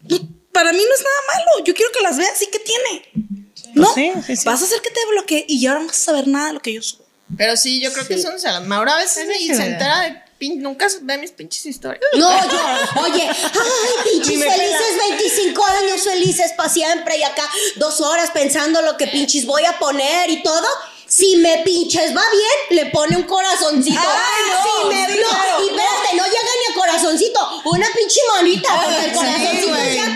[0.08, 0.18] no,
[0.52, 1.64] para mí no es nada malo.
[1.66, 3.28] Yo quiero que las veas, ¿y qué tiene?
[3.74, 4.46] No, sí, sí, sí.
[4.46, 6.60] vas a hacer que te bloquee y ya no vas a saber nada de lo
[6.60, 7.04] que yo subo.
[7.36, 8.66] Pero sí, yo creo que son celos.
[8.66, 12.02] Mauro a veces ni se entera de pin- nunca ve mis pinches historias.
[12.14, 18.30] No, yo, oye, ay, pinches felices 25 años felices para siempre y acá dos horas
[18.30, 20.66] pensando lo que pinches voy a poner y todo.
[21.06, 24.00] Si me pinches va bien, le pone un corazoncito.
[24.00, 27.86] Ay, no, Si me sí, no, claro, y espérate, no llega ni a corazoncito, una
[27.94, 30.14] pinche manita, porque el corazoncito ya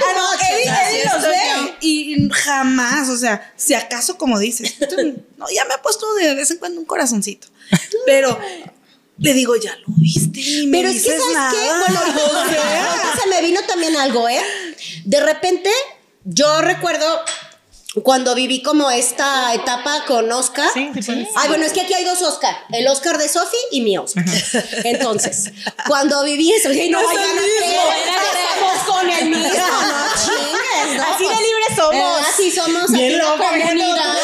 [0.70, 4.74] Ah, no, los ve y jamás, o sea, si acaso como dices,
[5.36, 7.48] no, ya me ha puesto de vez en cuando un corazoncito,
[8.06, 8.38] pero
[9.18, 11.34] le digo, ya lo viste, ni me Pero es que, ¿sabes qué?
[11.34, 11.78] nada.
[11.86, 12.00] Bueno,
[12.46, 14.40] O sea, se me vino también algo, ¿eh?
[15.04, 15.70] De repente,
[16.24, 17.20] yo recuerdo
[18.04, 20.68] cuando viví como esta etapa con Oscar.
[20.72, 21.28] Sí, sí puedes.
[21.34, 22.54] Ay, bueno, es que aquí hay dos Oscar.
[22.70, 24.24] El Oscar de Sofi y mi Oscar.
[24.84, 25.50] Entonces,
[25.86, 27.32] cuando viví eso, y no, No no mismo.
[27.42, 31.02] estamos con el mismo, no chingues, ¿no?
[31.14, 31.94] Así de libres somos.
[31.94, 34.14] Eh, Así somos aquí Bien la loco, bien comunidad.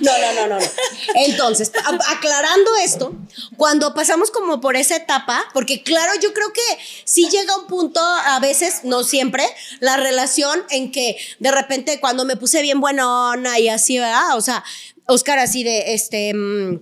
[0.00, 0.66] No, no, no, no.
[1.14, 1.72] Entonces,
[2.08, 3.14] aclarando esto,
[3.56, 8.00] cuando pasamos como por esa etapa, porque claro, yo creo que sí llega un punto,
[8.00, 9.44] a veces, no siempre,
[9.80, 14.36] la relación en que de repente cuando me puse bien buenona y así, ¿verdad?
[14.36, 14.64] O sea,
[15.06, 16.32] Oscar así de, este...
[16.34, 16.80] mm,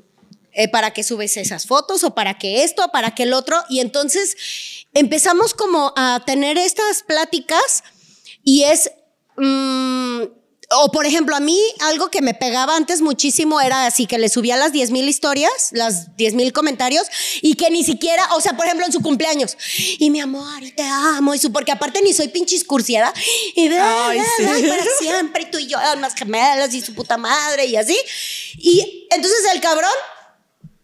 [0.55, 3.62] eh, para que subes esas fotos o para que esto, para que el otro.
[3.69, 4.37] Y entonces
[4.93, 7.85] empezamos como a tener estas pláticas
[8.43, 8.91] y es...
[9.37, 10.38] mm,
[10.70, 14.28] o por ejemplo, a mí algo que me pegaba antes muchísimo era así que le
[14.28, 17.07] subía las 10 mil historias, las 10 mil comentarios
[17.40, 19.57] y que ni siquiera, o sea, por ejemplo, en su cumpleaños.
[19.98, 23.14] Y mi amor, y te amo, y su, porque aparte ni soy pinche cursiada.
[23.54, 24.44] Y ve, Ay, sí.
[24.68, 27.98] para siempre, y tú y yo, almas gemelas, y su puta madre, y así.
[28.59, 29.90] Y entonces el cabrón,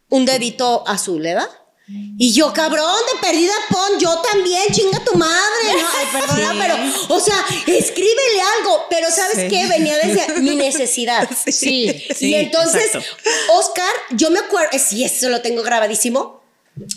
[0.08, 1.48] un dedito azul, ¿verdad?
[1.86, 5.82] Y yo, cabrón, de perdida pon, yo también, chinga tu madre.
[5.82, 8.86] No, ay, perdona, pero, o sea, escríbele algo.
[8.88, 9.66] Pero ¿sabes qué?
[9.66, 11.28] Venía desde mi necesidad.
[11.46, 12.02] Sí.
[12.14, 13.16] Sí, y entonces, exacto.
[13.52, 16.42] Oscar, yo me acuerdo, eh, sí, eso lo tengo grabadísimo.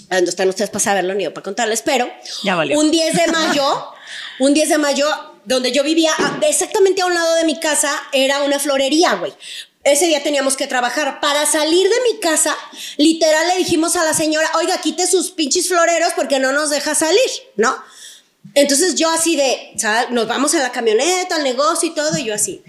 [0.10, 2.10] No están ustedes para saberlo ni yo para contarles, pero
[2.44, 2.80] Ya valió.
[2.80, 3.92] un 10 de mayo,
[4.40, 5.08] un 10 de mayo,
[5.44, 6.12] donde yo vivía,
[6.48, 9.34] exactamente a un lado de mi casa, era una florería, güey.
[9.92, 11.20] Ese día teníamos que trabajar.
[11.20, 12.56] Para salir de mi casa,
[12.98, 16.94] literal le dijimos a la señora, oiga, quite sus pinches floreros porque no nos deja
[16.96, 17.20] salir,
[17.56, 17.76] ¿no?
[18.54, 20.10] Entonces yo así de, ¿sabes?
[20.12, 22.64] nos vamos a la camioneta, al negocio y todo, y yo así,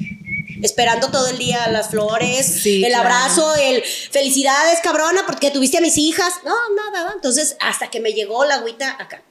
[0.63, 3.09] esperando todo el día las flores, Sí, el claro.
[3.09, 6.35] abrazo, el felicidades, cabrona, porque tuviste a mis hijas.
[6.45, 7.13] No, nada, nada.
[7.15, 9.23] Entonces, hasta que me llegó la agüita acá.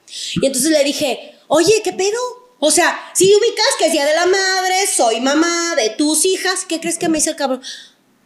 [0.42, 2.18] Y entonces le dije, oye, ¿qué pedo?
[2.60, 6.66] O sea, si ubicas que es día de la madre, soy mamá de tus hijas,
[6.68, 7.62] ¿qué crees que me dice el cabrón?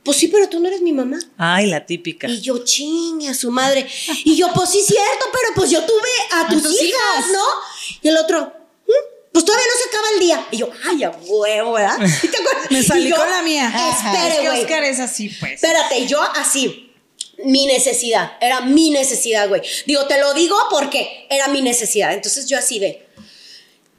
[0.03, 1.19] Pues sí, pero tú no eres mi mamá.
[1.37, 2.27] Ay, la típica.
[2.27, 3.85] Y yo, chingue a su madre.
[4.23, 7.31] Y yo, pues sí, cierto, pero pues yo tuve a tus, tus hijas, hijas.
[7.31, 7.43] ¿no?
[8.01, 8.39] Y el otro,
[8.87, 8.91] "Mm,
[9.31, 10.47] pues todavía no se acaba el día.
[10.51, 11.97] Y yo, ay, a huevo, ¿verdad?
[12.23, 12.67] ¿Y te acuerdas?
[12.71, 13.67] Me salí yo, con la mía.
[13.91, 14.61] Espere, güey.
[14.61, 15.53] Oscar es así, pues.
[15.53, 16.87] Espérate, yo así.
[17.43, 19.61] Mi necesidad, era mi necesidad, güey.
[19.85, 22.13] Digo, te lo digo porque era mi necesidad.
[22.13, 23.07] Entonces yo así de.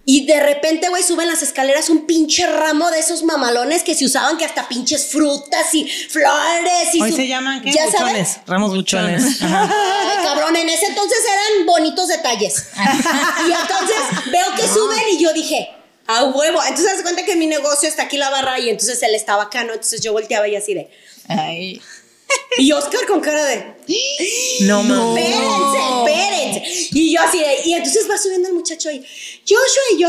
[0.05, 4.05] Y de repente, güey, suben las escaleras un pinche ramo de esos mamalones que se
[4.05, 7.71] usaban que hasta pinches frutas y flores y Hoy su- se llaman, ¿qué?
[7.71, 7.99] ¿Ya sabes?
[8.01, 8.39] buchones.
[8.47, 9.23] Ramos buchones.
[9.43, 12.67] Ay, cabrón, en ese entonces eran bonitos detalles.
[13.47, 15.69] y entonces veo que suben y yo dije,
[16.09, 16.61] a huevo.
[16.63, 19.45] Entonces se das cuenta que mi negocio está aquí la barra y entonces él estaba
[19.45, 19.73] acá, ¿no?
[19.73, 20.91] Entonces yo volteaba y así de.
[21.29, 21.81] Ay.
[22.59, 23.75] Y Oscar con cara de.
[24.61, 25.25] No, mames.
[25.25, 26.89] Espérense, espérense.
[26.93, 27.61] Y yo así de.
[27.65, 29.05] Y entonces va subiendo el muchacho ahí.
[29.47, 30.09] Joshua y yo.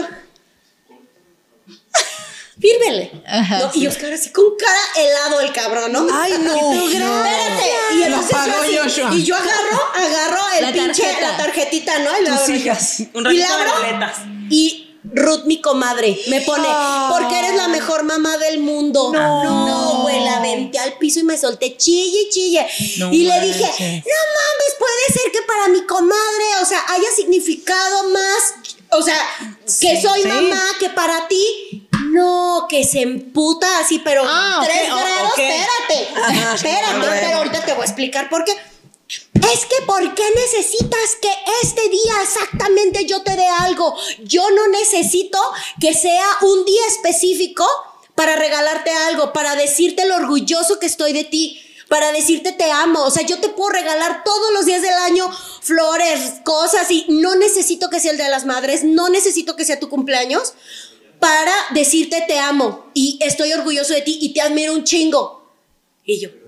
[2.59, 3.11] Fírmele.
[3.25, 3.71] Ajá, ¿no?
[3.73, 3.79] sí.
[3.81, 6.07] Y Oscar así con cara helado el cabrón, ¿no?
[6.13, 6.73] Ay, no.
[6.73, 7.71] Espérate.
[7.97, 9.15] Y entonces yo pagó así- Joshua.
[9.15, 11.31] Y yo agarro, agarro el La pinche, tarjeta.
[11.31, 12.11] la tarjetita, ¿no?
[12.19, 12.99] Y la hijas.
[13.13, 14.11] Un y ratito la de abro.
[14.49, 16.67] Y Ruth, mi comadre, me pone,
[17.09, 19.11] porque eres la mejor mamá del mundo.
[19.13, 22.67] No, no, güey, la aventé al piso y me solté chille y chille.
[22.97, 27.09] No y le dije, no mames, puede ser que para mi comadre, o sea, haya
[27.15, 28.53] significado más,
[28.91, 29.17] o sea,
[29.79, 30.27] que soy sí.
[30.27, 31.89] mamá, que para ti.
[32.11, 37.81] No, que se emputa así, pero Ah, tres grados, espérate, espérate, pero ahorita te voy
[37.81, 38.53] a explicar por qué.
[39.33, 41.29] Es que ¿por qué necesitas que
[41.63, 43.95] este día exactamente yo te dé algo?
[44.23, 45.39] Yo no necesito
[45.79, 47.65] que sea un día específico
[48.15, 51.59] para regalarte algo, para decirte lo orgulloso que estoy de ti.
[51.89, 53.03] para decirte te amo.
[53.03, 55.29] O sea, yo te puedo regalar todos los días del año
[55.61, 59.79] flores, cosas y no necesito que sea el de las madres, no necesito que sea
[59.79, 60.53] tu cumpleaños
[61.19, 65.47] para decirte te amo y estoy orgulloso de ti y te admiro un chingo.
[66.03, 66.42] Y yo.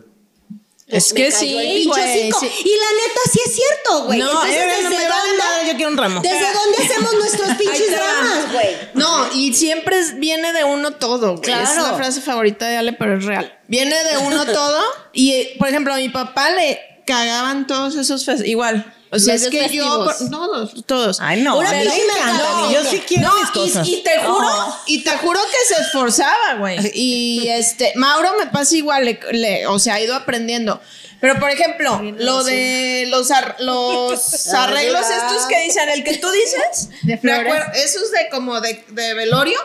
[0.88, 1.90] Es que sí, güey, sí.
[1.90, 4.20] Y la neta sí es cierto, güey.
[4.20, 6.22] No, Entonces, eh, no me ¿desde vale dónde- madre, yo quiero un ramo.
[6.22, 8.68] ¿Desde dónde hacemos nuestros pinches dramas, güey?
[8.94, 11.42] No, y siempre viene de uno todo, güey.
[11.42, 11.64] Claro.
[11.64, 13.58] Es la frase favorita de Ale, pero es real.
[13.68, 14.80] Viene de uno todo.
[15.12, 18.94] Y, por ejemplo, a mi papá le cagaban todos esos igual.
[19.16, 20.06] O sea, es que yo.
[20.06, 20.30] festivos.
[20.32, 21.20] Todos, todos.
[21.22, 22.14] Ay, no, Una encanta.
[22.38, 22.72] cagó.
[22.72, 23.88] Yo sí quiero No, mis cosas.
[23.88, 26.78] y, y te juro, y te juro que se esforzaba, güey.
[26.94, 30.82] Y este, Mauro me pasa igual, le- le- o sea, ha ido aprendiendo.
[31.28, 36.30] Pero por ejemplo, lo de los, ar- los arreglos estos que dicen, el que tú
[36.30, 37.52] dices, De me flores.
[37.52, 39.60] acuerdo, esos de como de, de velorio,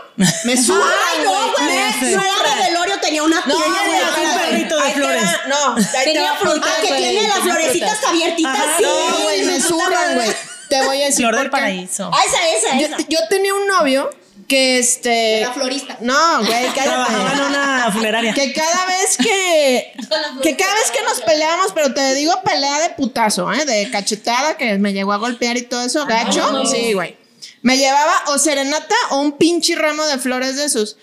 [0.44, 1.66] me suban, Ay, no, güey.
[2.01, 3.59] me No era de velorio, tenía una güey.
[3.59, 5.23] no, un perrito de flores.
[5.49, 6.66] No, Tenía fruta.
[6.66, 8.83] Ah, que tiene las florecitas abiertitas, sí.
[8.85, 10.14] No, güey, me madre.
[10.14, 10.31] güey.
[10.70, 12.11] Te voy a decir Flor del paraíso.
[12.14, 12.96] Ah, esa, esa, Yo, esa.
[13.09, 14.09] yo tenía un novio
[14.51, 15.39] que este.
[15.39, 15.97] Era florista.
[16.01, 17.47] No, güey, Trabajaba en cállate.
[17.49, 18.35] una funeraria.
[18.35, 19.93] Que cada vez que.
[20.43, 23.65] Que cada vez que nos peleábamos, pero te digo pelea de putazo, ¿eh?
[23.65, 26.67] De cachetada que me llegó a golpear y todo eso, gacho.
[26.67, 27.17] Sí, güey.
[27.63, 30.97] Me llevaba o serenata o un pinche ramo de flores de esos.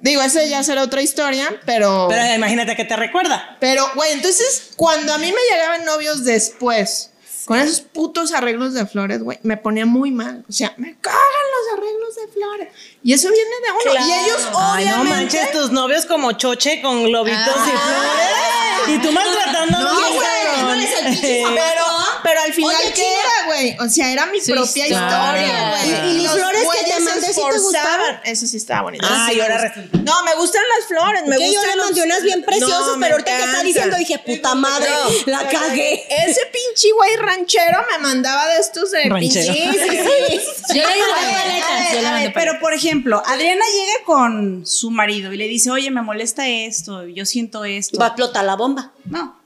[0.00, 2.06] Digo, ese ya será otra historia, pero.
[2.08, 3.56] Pero imagínate que te recuerda.
[3.60, 7.10] Pero, güey, entonces, cuando a mí me llegaban novios después,
[7.46, 10.44] con esos putos arreglos de flores, güey, me ponía muy mal.
[10.48, 12.68] O sea, me cagan los arreglos de flores.
[13.02, 14.06] Y eso viene de uno.
[14.06, 15.10] Y ellos, Ay, no obviamente.
[15.10, 18.80] manches, tus novios como choche con globitos y Ah.
[18.84, 18.98] flores.
[18.98, 21.54] Y tú maltratando No, güey, no les el pinche zapato.
[21.62, 21.84] Pero,
[22.22, 23.76] pero al final, Oye, ¿qué era, güey?
[23.80, 25.90] O sea, era mi propia historia, güey.
[25.90, 28.20] Y- y los flores que te mandé, ¿sí te gustaban?
[28.24, 29.06] Eso sí estaba bonito.
[29.08, 31.84] Ah, sí y ahora resulta- No, me gustan las flores, me que yo gustan le
[31.84, 35.32] mandé unas bien preciosas, No, pero ahorita que está diciendo dije, puta madre, No.
[35.32, 36.04] la cagué.
[36.26, 39.52] Ese pinche güey ranchero me mandaba de estos de Ranchero.
[39.52, 40.78] pinche- Sí, sí.
[40.78, 46.02] Yo le pero por ejemplo, Adriana llega con su marido y le dice, oye, me
[46.02, 47.98] molesta esto, yo siento esto.
[47.98, 48.92] Va a explotar la bomba.
[49.04, 49.41] No.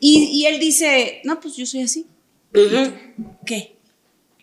[0.00, 2.06] Y, y él dice, no, pues yo soy así.
[3.44, 3.77] ¿Qué?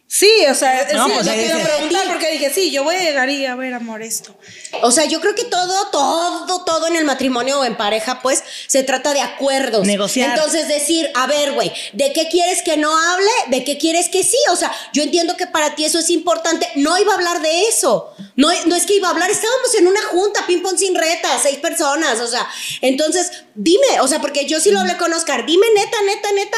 [0.07, 3.45] Sí, o sea, No, sí, pues preguntar porque dije, sí, yo voy a llegar y
[3.45, 4.37] a ver, amor, esto.
[4.81, 8.43] O sea, yo creo que todo, todo, todo en el matrimonio o en pareja, pues,
[8.67, 9.85] se trata de acuerdos.
[9.85, 10.29] Negociar.
[10.29, 13.31] Entonces, decir, a ver, güey, ¿de qué quieres que no hable?
[13.47, 14.37] ¿De qué quieres que sí?
[14.51, 16.67] O sea, yo entiendo que para ti eso es importante.
[16.75, 18.13] No iba a hablar de eso.
[18.35, 21.29] No, no es que iba a hablar, estábamos en una junta, ping pong sin reta,
[21.41, 22.19] seis personas.
[22.19, 22.47] O sea,
[22.81, 26.57] entonces, dime, o sea, porque yo sí lo hablé con Oscar, dime neta, neta, neta,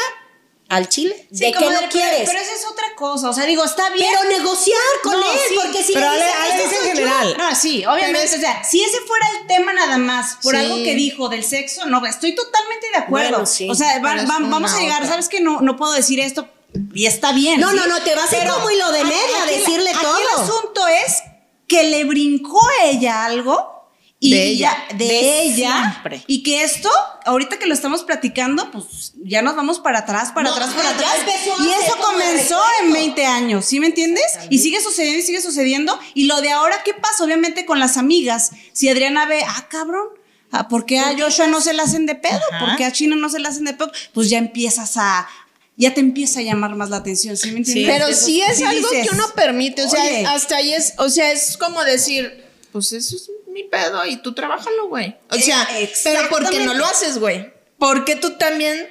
[0.68, 1.26] al chile.
[1.32, 2.28] Sí, ¿De como qué no de- quieres?
[2.28, 4.06] Pero esa es otra cosa, o sea, digo, está bien.
[4.12, 6.74] Pero negociar con No, él, sí, porque si pero le dice, Ale- Ale "Este dice
[6.76, 7.36] en soy yo", general.
[7.38, 8.24] No, sí, obviamente.
[8.24, 10.60] Es- o sea, si ese fuera el tema nada más, por Sí.
[10.60, 13.30] algo que dijo del sexo, no, estoy totalmente de acuerdo.
[13.30, 15.08] Bueno, sí, o sea, va- va- vamos a llegar, otra.
[15.12, 16.48] ¿sabes que no, no puedo decir esto?
[16.94, 17.60] Y está bien.
[17.60, 17.76] No, ¿sí?
[17.76, 20.18] no, no, te vas a ir como hilo de aquí- media a decirle aquí todo.
[20.18, 21.22] el asunto es
[21.66, 23.77] que le brincó a ella algo.
[24.20, 24.76] Y De ella.
[24.90, 25.90] ya- de, De ella.
[25.92, 26.24] siempre.
[26.26, 26.90] Y que esto,
[27.24, 30.90] ahorita que lo estamos platicando, pues ya nos vamos para atrás, para No, atrás, para
[30.90, 31.14] atrás.
[31.60, 34.24] Y eso comenzó en 20 años, ¿sí me entiendes?
[34.50, 35.98] Y sigue sucediendo y sigue sucediendo.
[36.14, 37.22] Y lo de ahora, ¿qué pasa?
[37.22, 38.50] Obviamente con las amigas.
[38.72, 40.08] Si Adriana ve, ah, cabrón,
[40.50, 42.40] ah, ¿por qué a Joshua no se la hacen de pedo?
[42.50, 42.66] Ajá.
[42.66, 43.92] ¿Por qué a Chino no se la hacen de pedo?
[44.14, 45.28] Pues ya empiezas a.
[45.76, 47.86] Ya te empieza a llamar más la atención, ¿sí me entiendes?
[47.96, 50.26] Pero sí es Sí algo dices, que uno permite, o sea, "Oye".
[50.26, 54.34] hasta ahí es, o sea, es como decir, pues eso es mi pedo y tú
[54.34, 55.16] trabájalo, güey.
[55.30, 57.52] O sea, Eh, pero porque no lo haces, güey.
[57.78, 58.88] Porque tú también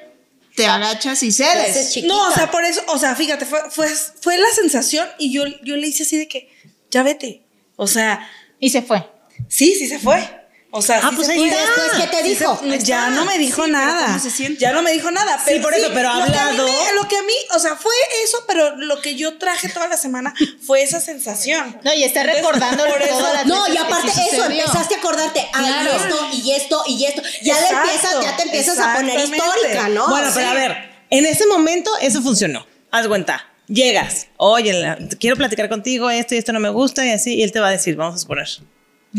[0.55, 2.03] te agachas y cedes.
[2.05, 5.43] No, o sea, por eso, o sea, fíjate, fue, fue, fue la sensación y yo,
[5.63, 6.49] yo le hice así de que,
[6.89, 7.43] ya vete.
[7.75, 9.07] O sea, Y se fue.
[9.47, 10.27] sí, sí se fue.
[10.69, 11.49] O sea, Ah, sí pues se ahí.
[11.49, 12.59] Después, ¿qué te Sí dijo?
[12.61, 14.05] se- ya no me dijo Sí, pero nada.
[14.07, 14.59] ¿cómo se siente?
[14.59, 15.41] Ya no me dijo nada.
[15.47, 16.67] Sí, por eso, pero ha lo que hablado.
[16.67, 19.87] me- lo que a mí, o sea, fue eso, pero lo que yo traje toda
[19.87, 20.33] la semana
[20.65, 21.79] fue esa sensación.
[21.83, 24.95] No, y está recordando por eso- todas las No, y que aparte sí eso, empezaste
[24.95, 25.89] a acordarte, ah, Claro.
[25.91, 27.21] y esto, y esto, y esto.
[27.43, 30.07] Ya le empiezas, ya te empiezas a poner histórica, ¿no?
[30.09, 30.77] Bueno, pero a ver,
[31.09, 32.67] en ese momento eso funcionó.
[32.91, 33.45] Haz cuenta.
[33.69, 37.43] Llegas, oye, la- quiero platicar contigo, esto y esto no me gusta y así, y
[37.43, 38.47] él te va a decir, vamos a suponer.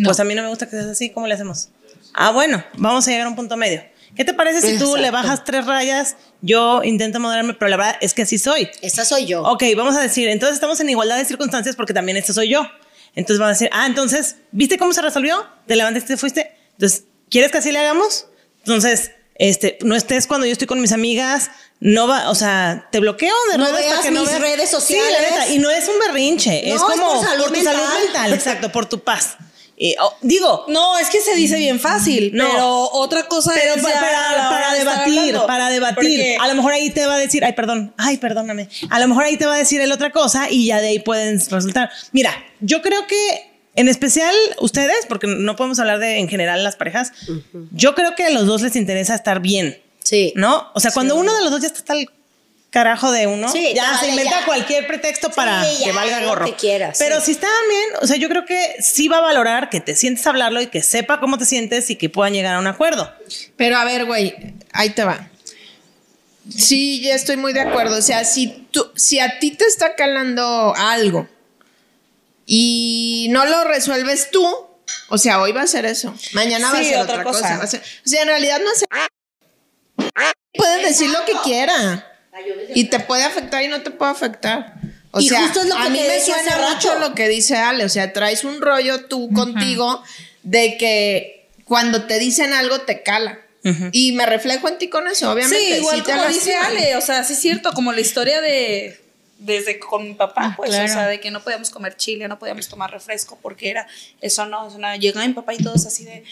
[0.04, 1.68] Pues a mí no me gusta que seas así, ¿cómo le hacemos?
[2.14, 3.82] Ah, bueno, vamos a llegar a un punto medio.
[4.16, 6.16] ¿Qué te parece si tú le bajas tres rayas?
[6.40, 8.68] Yo intento moderarme, pero la verdad es que así soy.
[8.80, 9.42] Esa soy yo.
[9.42, 12.66] Ok, vamos a decir, entonces estamos en igualdad de circunstancias porque también este soy yo.
[13.14, 15.46] Entonces van a decir, ah, entonces, ¿viste cómo se resolvió?
[15.66, 16.52] Te levantaste y te fuiste.
[16.72, 18.26] Entonces, ¿quieres que así le hagamos?
[18.60, 22.98] Entonces, este, no estés cuando yo estoy con mis amigas, no va, o sea, te
[23.00, 25.18] bloqueo de No redes para veas que no mis veas- redes Sí, la sociales.
[25.30, 28.32] neta, y no es un berrinche, No, es es como por salud tu salud mental,
[28.32, 29.36] exacto, por tu paz.
[30.00, 32.48] Oh, digo, No, es que se dice bien fácil, No.
[32.50, 34.10] pero otra cosa pero es para, para
[34.72, 35.46] estar debatir, hablando.
[35.46, 35.94] para debatir.
[35.94, 38.68] Porque- A lo mejor ahí te va a decir, ay, perdón, ay, perdóname.
[38.90, 40.98] A lo mejor ahí te va a decir el otra cosa y ya de ahí
[40.98, 41.90] pueden resultar.
[42.12, 43.16] Mira, yo creo que
[43.76, 47.12] en especial ustedes, porque no podemos hablar de en general las parejas,
[47.70, 50.32] yo creo que a los dos les interesa estar bien, Sí.
[50.34, 50.68] ¿no?
[50.74, 52.08] O sea, cuando uno de los dos ya está el
[52.70, 54.44] carajo de uno, Sí, ya se inventa ya.
[54.46, 56.44] cualquier pretexto para Sí, ya, que valga lo gorro.
[56.46, 57.26] que quieras, Pero sí.
[57.26, 60.26] si están bien, o sea, yo creo que sí va a valorar que te sientes
[60.26, 63.10] a hablarlo y que sepa cómo te sientes y que puedan llegar a un acuerdo.
[63.56, 64.34] Pero a ver, güey,
[64.72, 65.28] ahí te va.
[66.54, 67.96] Sí, ya estoy muy de acuerdo.
[67.98, 71.28] O sea, si tú, si a ti te está calando algo
[72.46, 74.46] y no lo resuelves tú,
[75.10, 76.14] o sea, hoy va a ser eso.
[76.32, 77.40] Mañana va a ser otra otra, cosa.
[77.40, 77.58] cosa.
[77.58, 78.86] va a ser- o sea, en realidad no sé.
[80.54, 82.04] Pueden decir lo que quiera.
[82.74, 84.74] Y te puede afectar y no te puede afectar.
[85.10, 87.08] O Y sea, justo es lo a que mí te me suena mucho rato.
[87.08, 87.84] lo que dice Ale.
[87.84, 90.02] O sea, traes un rollo tú contigo
[90.42, 93.40] de que cuando te dicen algo te cala.
[93.92, 95.58] Y me reflejo en ti con eso, obviamente.
[95.66, 96.54] Sí, igual sí como dice.
[96.54, 98.98] Ale, o sea, sí es cierto, como la historia de
[99.38, 100.84] desde con mi papá, pues, claro.
[100.84, 103.86] o sea, de que no podíamos comer chile, no podíamos tomar refresco, porque era,
[104.20, 106.24] eso no, eso no, llegaba mi papá y todos así de,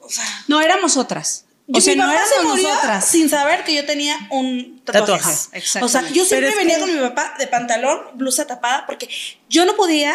[0.00, 1.46] o sea, No éramos otras.
[1.72, 3.04] O y sea, mi no se murió nosotras.
[3.04, 5.22] sin saber que yo tenía un tatuaje.
[5.22, 9.08] Tatuaje, O sea, yo siempre venía que- con mi papá de pantalón, blusa tapada, porque
[9.50, 10.14] yo no podía,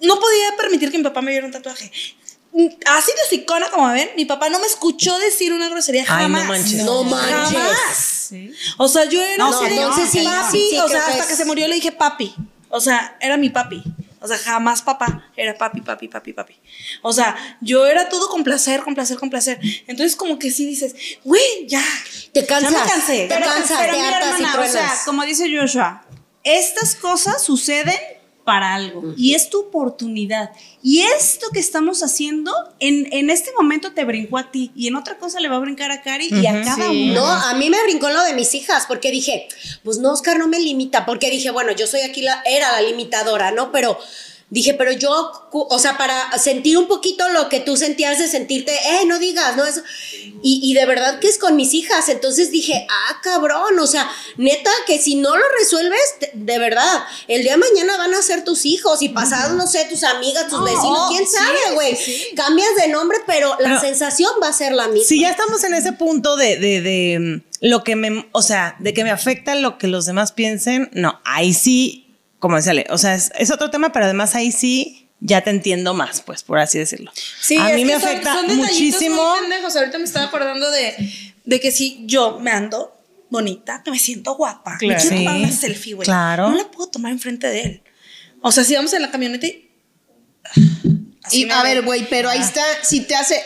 [0.00, 1.90] no podía permitir que mi papá me viera un tatuaje.
[2.86, 6.38] Así de sicona como ven, mi papá no me escuchó decir una grosería Ay, no
[6.38, 6.46] jamás.
[6.46, 6.84] manches.
[6.84, 7.52] No manches.
[7.58, 8.30] Jamás.
[8.78, 11.34] O sea, yo era No, entonces papi, sí, sí, o sea, que hasta es- que
[11.36, 12.32] se murió le dije papi.
[12.68, 13.82] O sea, era mi papi.
[14.24, 16.58] O sea, jamás papá, era papi, papi, papi, papi.
[17.02, 19.60] O sea, yo era todo con placer, con placer, con placer.
[19.86, 21.84] Entonces, como que sí dices, güey, ya.
[22.32, 22.72] Te cansas.
[22.72, 23.26] Ya me cansé.
[23.28, 26.06] Te Pero, cansas, pero te mira, hartas y o sea, como dice Joshua,
[26.42, 28.00] estas cosas suceden
[28.44, 30.50] para algo y es tu oportunidad.
[30.82, 34.96] Y esto que estamos haciendo, en, en este momento te brincó a ti y en
[34.96, 37.14] otra cosa le va a brincar a Cari y a cada uno.
[37.14, 39.48] No, a mí me brincó lo de mis hijas, porque dije,
[39.82, 42.82] pues no, Oscar no me limita, porque dije, bueno, yo soy aquí la, era la
[42.82, 43.72] limitadora, ¿no?
[43.72, 43.98] Pero
[44.50, 48.72] dije, pero yo, o sea, para sentir un poquito lo que tú sentías de sentirte,
[48.72, 49.82] eh, no digas, no eso.
[50.42, 52.08] Y, y de verdad que es con mis hijas.
[52.08, 56.00] Entonces dije, ah, cabrón, o sea, neta, que si no lo resuelves,
[56.34, 59.86] de, verdad, el día de mañana van a ser tus hijos y pasados, no sé,
[59.90, 61.96] tus amigas, tus No, vecinos, quién sí, sabe, güey.
[61.96, 62.24] sí.
[62.36, 65.08] Cambias de nombre, pero la Pero- sensación va a ser la misma.
[65.08, 68.76] Si ya estamos en ese punto de, de, de, mm, lo que me, o sea,
[68.78, 72.03] de que me afecta lo que los demás piensen, no, ahí sí,
[72.44, 75.48] como decía Ale, o sea, es, es otro tema, pero además ahí sí ya te
[75.48, 77.10] entiendo más, pues, por así decirlo.
[77.40, 79.16] Sí, a mí me son- afecta son muchísimo.
[79.48, 79.54] muy.
[79.78, 80.94] Ahorita me estaba acordando de,
[81.46, 82.94] de que si yo me ando
[83.30, 84.94] bonita, que me siento guapa, Claro.
[84.94, 86.04] me quiero tomar una selfie, güey.
[86.04, 86.50] claro.
[86.50, 87.82] No la puedo tomar enfrente de él.
[88.42, 89.70] O sea, si vamos en la camioneta y.
[91.22, 91.74] así Y a ve.
[91.76, 93.40] ver, güey, pero ahí está, si te hace.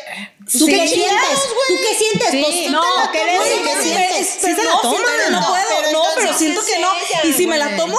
[0.51, 0.73] ¿Tú Sí.
[0.73, 1.39] qué sientes?
[1.69, 2.31] ¿Tú qué sientes?
[2.31, 3.27] Sí, Pues tú no, la ¿qué qué
[3.65, 4.27] ¿qué sientes?
[4.41, 4.97] Sí se la no, toma.
[4.97, 6.89] siento que no, No, puedo, pero no, pero siento que no.
[6.95, 7.99] ella, Y si me la tomo,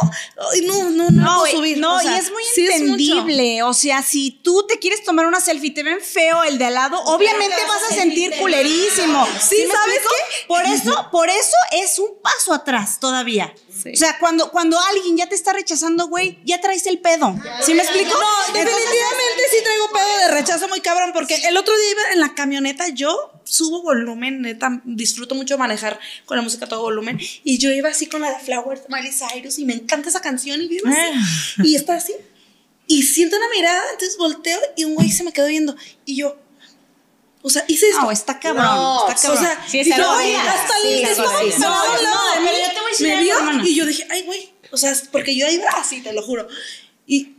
[0.51, 1.77] ay, no, no, no, No, puedo subir.
[1.77, 3.63] no, O sea, y es muy entendible.
[3.63, 6.65] o sea, si tú te quieres tomar una selfie y te ven feo el de
[6.65, 9.25] al lado, obviamente vas a sentir culerísimo.
[9.39, 10.47] Sí, ¿Sí, me ¿sabes explico?
[10.47, 13.53] Por eso, por eso es un paso atrás todavía.
[13.85, 17.35] O sea, cuando, cuando alguien ya te está rechazando, güey, ya traes el pedo.
[17.65, 18.09] ¿Sí me explico?
[18.09, 22.19] No, definitivamente sí traigo pedo de rechazo muy cabrón, porque el otro día iba en
[22.19, 27.19] la camioneta, yo subo volumen, neta, disfruto mucho manejar con la música a todo volumen,
[27.43, 30.61] y yo iba así con la de Flowers, Miley Cyrus, y me encanta esa canción,
[30.61, 32.13] y vivo así, y está así,
[32.87, 35.75] y siento una mirada, entonces volteo, y un güey se me quedó viendo,
[36.05, 36.37] y yo,
[37.41, 38.01] o sea, hice esto.
[38.01, 38.65] No, está cabrón.
[38.65, 39.43] No, está O cabrón.
[39.45, 40.49] sea, Sí, es dije, algo "Ay, horrible.
[40.49, 42.73] hasta Sí, el sí, estaba sí, parado No, al lado no, de mí, pero yo
[42.73, 43.63] te voy a me algo, vio hermana.
[43.67, 46.47] y yo dije, ay, güey, o sea, porque yo iba así, te lo juro,
[47.07, 47.35] y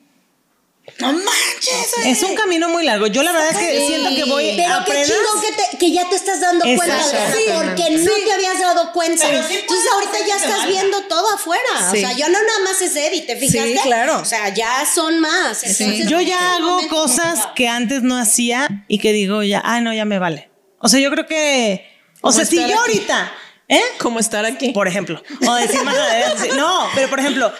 [2.04, 3.06] Es un camino muy largo.
[3.06, 6.08] Yo la verdad es que siento que voy Pero qué chingón que, te- que ya
[6.08, 7.16] te estás dando cuenta, Exacto.
[7.38, 9.26] Adriana, porque no te habías dado cuenta.
[9.26, 11.88] Sí Entonces ahorita ya estás viendo todo afuera.
[11.88, 12.00] O Sí.
[12.00, 13.78] sea, ya no nada más es Eddie, ¿te fijaste?
[13.82, 14.18] claro.
[14.20, 15.62] O sea, ya son más.
[15.64, 19.92] Entonces, Yo ya hago cosas que antes no hacía y que digo ya, ah, no,
[19.94, 20.50] ya me vale.
[20.78, 21.86] O sea, yo creo que.
[22.22, 22.72] O sea, si yo aquí.
[22.72, 23.32] ahorita,
[23.68, 23.82] ¿eh?
[23.98, 24.70] Como estar aquí.
[24.72, 25.22] Por ejemplo.
[25.46, 26.48] O decir más adelante, sí.
[26.56, 27.52] No, pero por ejemplo,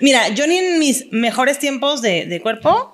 [0.00, 2.92] mira, yo ni en mis mejores tiempos de, de cuerpo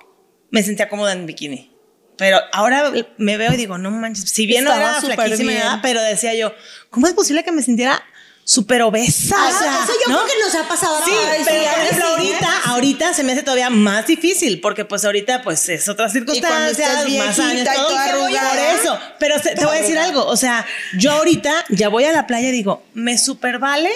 [0.51, 1.71] me sentía cómoda en bikini.
[2.17, 5.51] Pero ahora me veo y digo, no manches, si bien no Estaba era súper flaquísima,
[5.53, 5.65] bien.
[5.83, 6.53] pero decía yo,
[6.91, 8.03] ¿cómo es posible que me sintiera
[8.45, 9.37] súper obesa?
[9.39, 10.19] Ah, O sea, eso yo ¿no?
[10.19, 11.25] creo que nos ha pasado Sí, todos.
[11.25, 12.35] pero Sí, por a mí ejemplo, sí, ¿eh?
[12.35, 16.79] ahorita, ahorita se me hace todavía más difícil, porque pues ahorita pues es otras circunstancias,
[16.79, 17.89] estás más años, y todo.
[17.89, 18.51] toda arrugada.
[18.51, 20.67] Por eso, pero se- te voy a decir algo, o sea,
[20.99, 23.91] yo ahorita ya voy a la playa y digo, me super vale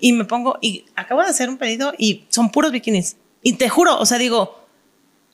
[0.00, 3.16] y me pongo, y acabo de hacer un pedido y son puros bikinis.
[3.42, 4.61] Y te juro, o sea, digo,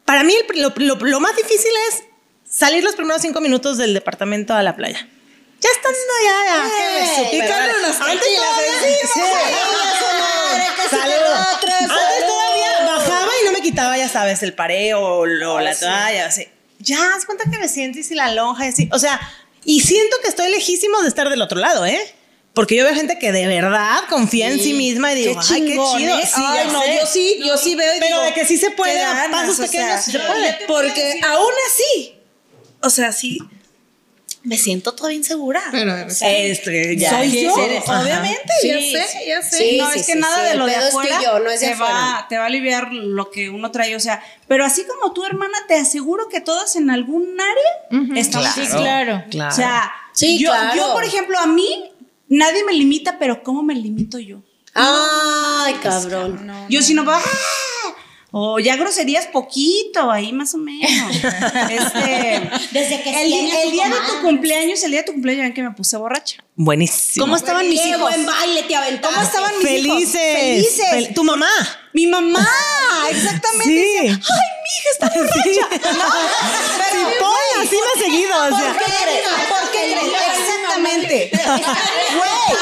[0.08, 2.02] para mí el- lo, lo- lo más difícil es
[2.50, 5.06] salir los primeros cinco minutos del departamento a la playa.
[7.04, 7.78] Ya supe, pícale ¿verdad?
[7.80, 9.20] unas Antes todavía- sí.
[10.90, 16.26] Antes todavía bajaba y no me quitaba, ya sabes, el pareo o lo- la toalla,
[16.26, 16.48] así.
[16.78, 18.88] Ya, haz cuenta que me siento y si la lonja y así.
[18.92, 19.20] O sea,
[19.64, 22.14] y siento que estoy lejísimo de estar del otro lado, ¿eh?
[22.58, 25.70] Porque yo veo gente que de verdad confía en sí misma y digo, ay, qué
[25.74, 26.18] chido.
[26.18, 26.26] ¿eh?
[26.26, 26.96] Sí, Ay, ya no, sé.
[27.00, 29.28] yo sí, yo sí veo y Pero digo, de que sí se puede, qué ganas,
[29.30, 30.58] pasos o pequeños sea, sí se puede.
[30.66, 32.16] Porque aún así,
[32.82, 33.38] o sea, sí,
[34.42, 35.62] me siento todavía insegura.
[35.70, 37.10] Pero, Este, ya.
[37.10, 37.84] Soy ¿Qué yo, eres?
[37.88, 38.90] Obviamente, Sí, ya sí.
[39.12, 39.56] sé, ya sé.
[39.56, 41.50] Sí, no, sí, es que sí, nada sí, de lo de es afuera yo, no
[41.50, 41.92] es de te, afuera.
[41.92, 43.94] va, te va a aliviar lo que uno trae.
[43.94, 48.52] O sea, pero así como tú, hermana, te aseguro que todas en algún área estamos
[48.54, 48.76] Sí, así.
[48.76, 49.22] claro.
[49.30, 49.52] Claro.
[49.52, 50.74] O sea, Sí, yo, claro.
[50.76, 51.92] yo, por ejemplo, a mí
[52.28, 54.38] nadie me limita, pero ¿cómo me limito yo?
[54.74, 56.50] Ay, cabrón.
[56.68, 57.20] Yo si no va.
[58.30, 61.16] O ya groserías poquito, ahí más o menos.
[61.70, 65.54] este, Desde que el, el día de tu cumpleaños, el día de tu cumpleaños, ven
[65.54, 66.44] que me puse borracha.
[66.54, 67.24] Buenísimo.
[67.24, 68.00] ¿Cómo estaban mis Qué hijos?
[68.02, 69.14] buen baile te aventaste.
[69.14, 70.14] ¿Cómo estaban mis Felices.
[70.14, 70.40] hijos?
[70.40, 70.86] Felices.
[70.92, 71.48] Fel- tu mamá.
[71.94, 72.46] Mi mamá,
[73.10, 73.64] exactamente.
[73.64, 73.74] Sí.
[73.76, 75.92] Decía, Ay, mi hija está borracha.
[75.98, 76.04] No,
[76.76, 78.36] pero- Sí, ponla así más seguido.
[78.44, 78.72] O sea.
[78.74, 79.28] ¿Por qué crees?
[79.48, 80.47] ¿Por qué crees?
[80.86, 81.30] Exactamente.
[82.16, 82.58] Güey,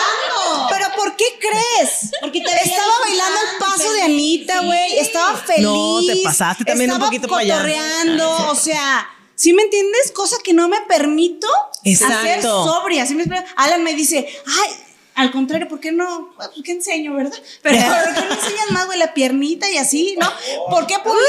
[0.70, 2.10] pero ¿por qué crees?
[2.20, 4.66] Porque te Estaba bailando el paso de Anita, sí.
[4.66, 4.98] güey.
[4.98, 5.62] Estaba feliz.
[5.62, 7.54] No, te pasaste también un estaba poquito para allá.
[7.56, 10.12] cotorreando, o sea, ¿sí me entiendes?
[10.12, 11.46] Cosa que no me permito
[11.80, 12.64] hacer Exacto.
[12.64, 13.06] sobria.
[13.06, 13.44] ¿sí me explico?
[13.56, 14.70] Alan me dice, ay,
[15.16, 16.32] al contrario, ¿por qué no?
[16.36, 17.36] Pues, ¿Qué enseño, verdad?
[17.62, 20.30] Pero ¿por qué no enseñas más, güey, la piernita y así, no?
[20.70, 21.26] ¿Por qué publicas?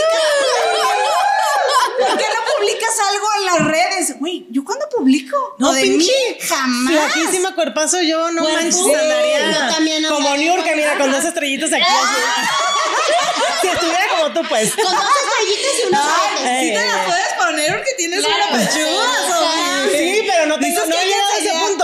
[1.99, 4.19] ¿Por qué no publicas algo en las redes?
[4.19, 5.35] Güey, ¿yo cuándo publico?
[5.57, 6.13] No, de mí, pinche
[6.47, 6.93] jamás.
[7.13, 11.73] Flaquísima cuerpazo, yo no manches, Sí, andaría también como andaría Niurka, mira, con dos estrellitas
[11.73, 11.83] aquí.
[13.61, 14.75] si estuviera como tú, pues.
[14.75, 16.59] Con dos estrellitas y unos aretes.
[16.61, 18.43] Sí te la puedes poner porque tienes Claro.
[18.51, 19.97] una pechuga.
[19.97, 21.05] Sí, pero no tengo, Dices no que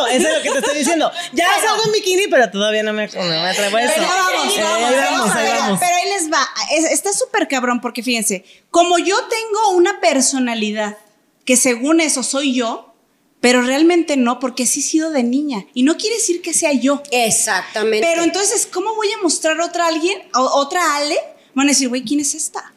[0.07, 1.11] Eso es lo que te estoy diciendo.
[1.33, 3.93] Ya salgo en bikini, pero todavía no me, no me atrevo a eso.
[3.95, 5.79] Pero vamos, Eh, vamos, ahí vamos, vamos, ahí pero- vamos.
[5.79, 6.49] Pero ahí les va.
[6.71, 10.97] Es- está súper cabrón porque fíjense, como yo tengo una personalidad
[11.45, 12.93] que según eso soy yo,
[13.41, 15.65] pero realmente no, porque sí he sido de niña.
[15.73, 17.03] Y no quiere decir que sea yo.
[17.11, 18.07] Exactamente.
[18.07, 21.17] Pero entonces, ¿cómo voy a mostrar otra alguien, o- otra Ale?
[21.53, 22.71] Van a decir, güey, ¿quién es esta?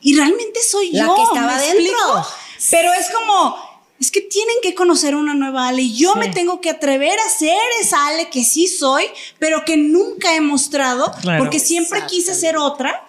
[0.00, 1.14] Y realmente soy La yo.
[1.16, 1.80] que estaba ¿me dentro.
[1.80, 2.26] explico?
[2.70, 3.56] Pero es como,
[4.00, 5.82] es que tienen que conocer una nueva Ale.
[5.82, 9.04] Y yo me tengo que atrever a ser esa Ale que sí soy,
[9.38, 11.42] pero que nunca he mostrado, Claro.
[11.42, 13.04] porque siempre quise ser otra.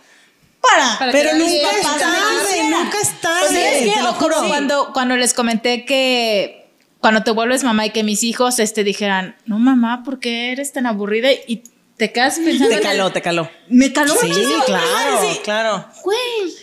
[0.61, 3.93] Para, Para Pero nunca es papás tarde, nunca es tarde.
[4.19, 4.35] Pues.
[4.47, 6.65] Cuando, cuando les comenté que
[6.99, 10.73] cuando te vuelves mamá y que mis hijos este, dijeran, no mamá, ¿por qué eres
[10.73, 11.31] tan aburrida?
[11.31, 11.61] Y
[11.97, 12.69] te quedas pensando.
[12.69, 13.49] Te el- caló, te caló.
[13.69, 14.63] Me caló Sí, muchísimo.
[14.65, 15.39] claro, Sí.
[15.43, 15.85] claro.
[16.03, 16.19] Güey,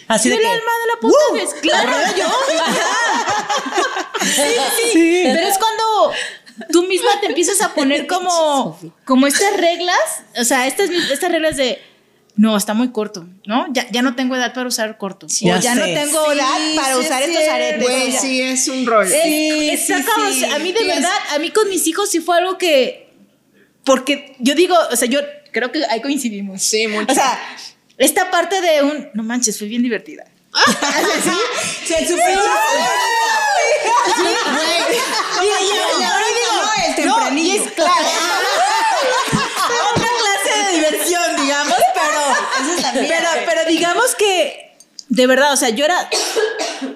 [0.08, 1.34] Así de el que, alma de la puta ¡uh!
[1.34, 1.54] vez.
[1.60, 1.88] Claro.
[1.90, 2.26] ¿Aburrida yo?
[4.22, 5.20] sí, sí.
[5.24, 6.12] Pero es cuando
[6.70, 9.98] tú misma te empiezas a poner como, como estas reglas,
[10.38, 11.80] o sea, estas, estas reglas de,
[12.36, 13.66] no, está muy corto, ¿no?
[13.72, 15.26] Ya, ya no tengo edad para usar corto.
[15.28, 17.82] Ya o ya no tengo edad para sí usar es estos aretes.
[17.82, 19.10] Güey, sí es un rollo.
[19.14, 19.90] es-.
[19.90, 23.01] A mí de verdad, a mí con mis hijos sí fue algo que,
[23.84, 25.20] porque yo digo, o sea, yo
[25.52, 26.62] creo que ahí coincidimos.
[26.62, 27.10] Sí, mucho.
[27.12, 27.38] O sea,
[27.98, 30.24] esta parte de un, no manches, fue bien divertida.
[31.86, 32.40] Se supera.
[35.40, 37.58] Y, y- y ahora digo, el tempranillo.
[37.58, 37.92] No, es claro.
[39.94, 44.76] Otra clase de diversión, digamos, pero, pero, pero digamos que,
[45.08, 46.08] de verdad, o sea, yo era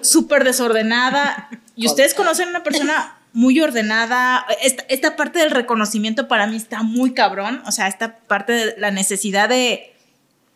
[0.02, 4.46] súper desordenada y ustedes conocen a una persona muy ordenada.
[4.62, 8.74] Esta, esta parte del reconocimiento para mí está muy cabrón, o sea, esta parte de
[8.78, 9.94] la necesidad de,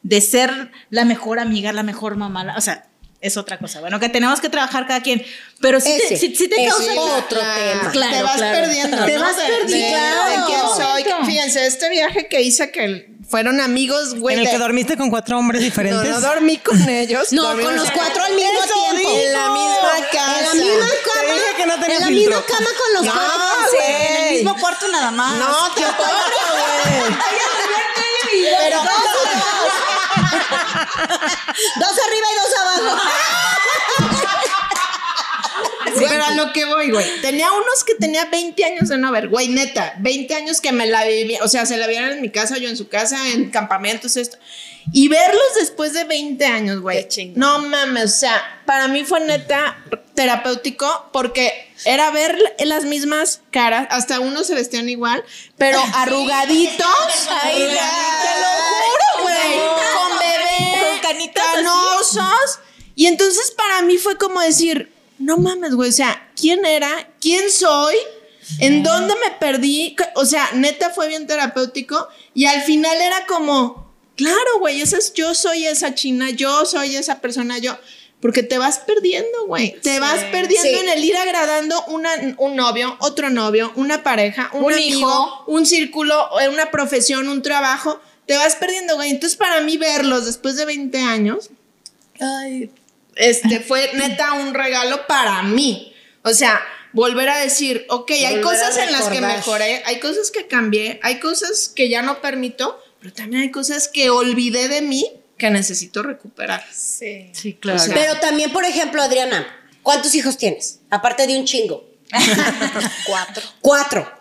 [0.03, 2.87] de ser la mejor amiga, la mejor mamá, o sea,
[3.21, 3.81] es otra cosa.
[3.81, 5.23] Bueno, que tenemos que trabajar cada quien,
[5.61, 6.93] pero sí te, sí- sí te es causa...
[7.01, 7.91] otro tema.
[7.93, 8.59] Claro, te vas claro.
[8.61, 9.05] perdiendo.
[9.05, 9.21] Te ¿no?
[9.21, 9.97] vas De- perdiendo.
[9.97, 10.31] de- Claro.
[10.31, 11.05] de quién soy.
[11.27, 14.37] Fíjense, este viaje que hice que fueron amigos, güey.
[14.37, 16.09] En el que dormiste con cuatro hombres diferentes.
[16.11, 17.31] no dormí con ellos.
[17.33, 18.97] No, con los cuatro al mismo tiempo.
[18.97, 19.19] digo.
[19.19, 20.39] En la misma casa.
[20.41, 21.21] En la misma cama.
[21.27, 22.37] Te dije que no tenía en la filtro.
[22.41, 23.79] misma cama con los No, cuatro.
[23.87, 25.35] En el mismo cuarto nada más.
[25.39, 27.19] No, tampoco, güey.
[28.59, 28.87] Pero dos,
[31.79, 33.03] dos arriba y dos abajo.
[35.99, 37.07] Sí, pero a lo que voy, güey.
[37.23, 39.95] Tenía unos que tenía 20 años de no ver, güey, neta.
[39.99, 41.43] 20 años que me la vivía.
[41.43, 44.39] O sea, se la vieron en mi casa, yo en su casa, en campamentos, esto.
[44.93, 47.07] Y verlos después de 20 años, güey.
[47.35, 49.79] No mames, o sea, para mí fue neta
[50.15, 55.25] terapéutico porque era ver las mismas caras, hasta unos se vestían igual,
[55.57, 56.87] pero arrugaditos.
[57.43, 59.59] Ay, te lo juro, güey.
[59.95, 62.59] Con bebé, Con canitas canosos.
[62.95, 67.09] Y entonces para mí fue como decir, no mames, güey, o sea, ¿quién era?
[67.21, 67.95] ¿Quién soy?
[68.59, 69.95] ¿En dónde me perdí?
[70.17, 75.13] O sea, neta fue bien terapéutico y al final era como, claro, güey, esa es,
[75.15, 77.79] yo soy esa china, yo soy esa persona, yo.
[78.21, 79.81] Porque te vas perdiendo, güey.
[79.81, 80.75] Te vas perdiendo Sí.
[80.75, 85.45] en el ir agradando una, un novio, otro novio, una pareja, un, Un amigo, hijo.
[85.47, 87.99] un círculo, eh, una profesión, un trabajo.
[88.27, 89.11] Te vas perdiendo, güey.
[89.11, 91.49] Entonces, para mí, verlos después de 20 años,
[92.21, 92.71] ay,
[93.21, 95.95] este fue neta un regalo para mí.
[96.23, 96.61] O sea,
[96.93, 101.21] volver a decir, ok, hay cosas en las que mejoré, hay cosas que cambié, hay
[101.21, 105.07] cosas que ya no permito, pero también hay cosas que olvidé de mí
[105.39, 106.65] que necesito recuperar.
[106.73, 107.31] Sí.
[107.33, 107.81] Sí, claro.
[107.81, 109.47] O sea, Pero también, por ejemplo, Adriana,
[109.83, 110.81] ¿cuántos hijos tienes?
[110.91, 111.89] Aparte de un chingo.
[113.07, 113.43] Cuatro.
[113.61, 114.13] Cuatro.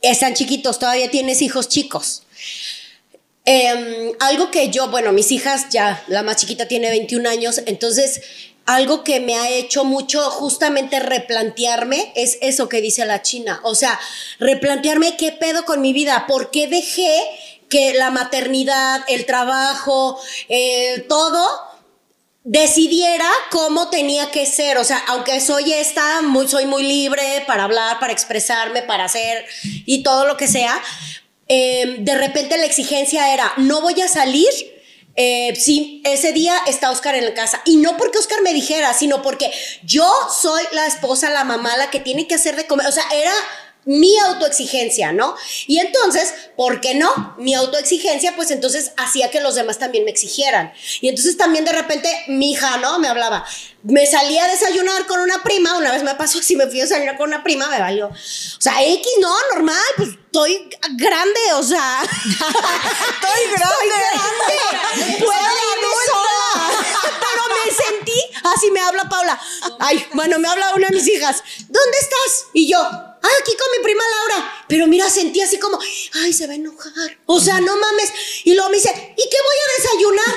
[0.00, 2.24] Están chiquitos, todavía tienes hijos chicos.
[3.44, 8.20] Em, algo que yo, bueno, mis hijas ya, la más chiquita tiene 21 años, entonces
[8.66, 13.60] algo que me ha hecho mucho justamente replantearme es eso que dice la China.
[13.64, 13.98] O sea,
[14.38, 17.20] replantearme qué pedo con mi vida, por qué dejé
[17.68, 21.72] que la maternidad, el trabajo, eh, todo
[22.44, 24.78] decidiera cómo tenía que ser.
[24.78, 29.44] O sea, aunque soy esta, muy, soy muy libre para hablar, para expresarme, para hacer
[29.62, 30.80] y todo lo que sea,
[31.48, 34.48] eh, de repente la exigencia era, no voy a salir.
[35.14, 38.94] eh, si ese día está Oscar en la casa y no porque Oscar me dijera,
[38.94, 39.52] sino porque
[39.84, 43.04] yo soy la esposa, la mamá, la que tiene que hacer de comer, o sea,
[43.12, 43.34] era
[43.84, 45.34] mi autoexigencia, ¿no?
[45.66, 47.34] Y entonces, ¿por qué no?
[47.38, 50.72] Mi autoexigencia, pues entonces hacía que los demás también me exigieran.
[51.00, 52.98] Y entonces también de repente mi hija, ¿no?
[53.00, 53.44] Me hablaba.
[53.82, 56.84] Me salía a desayunar con una prima, una vez me pasó, si me fui a
[56.84, 58.06] desayunar con una prima, me valió.
[58.06, 62.02] O sea, X, no, normal, pues estoy grande, o sea.
[62.04, 65.18] estoy grande.
[65.18, 66.84] Puedo irme sola.
[67.20, 69.40] Pero me sentí, así me habla Paula.
[69.80, 71.42] Ay, bueno, me habla una de mis hijas.
[71.68, 72.46] ¿Dónde estás?
[72.52, 74.64] Y yo, ah, aquí con mi prima Laura.
[74.68, 75.78] Pero mira, sentí así como,
[76.22, 77.18] ay, se va a enojar.
[77.26, 78.12] O sea, no mames.
[78.44, 80.34] Y luego me dice, ¿y qué voy a desayunar?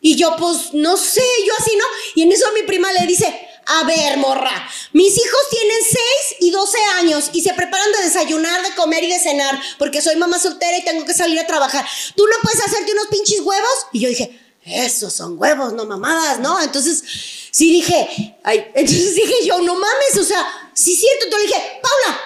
[0.00, 1.84] Y yo, pues, no sé, yo así, ¿no?
[2.14, 6.00] Y en eso mi prima le dice, a ver, morra, mis hijos tienen 6
[6.40, 10.16] y 12 años y se preparan de desayunar, de comer y de cenar, porque soy
[10.16, 11.86] mamá soltera y tengo que salir a trabajar.
[12.16, 13.86] ¿Tú no puedes hacerte unos pinches huevos?
[13.92, 16.60] Y yo dije, esos son huevos, no mamadas, ¿no?
[16.62, 17.02] Entonces,
[17.50, 21.56] sí dije, ay, entonces dije yo, no mames, o sea, sí es cierto, entonces le
[21.56, 22.20] dije, Paula,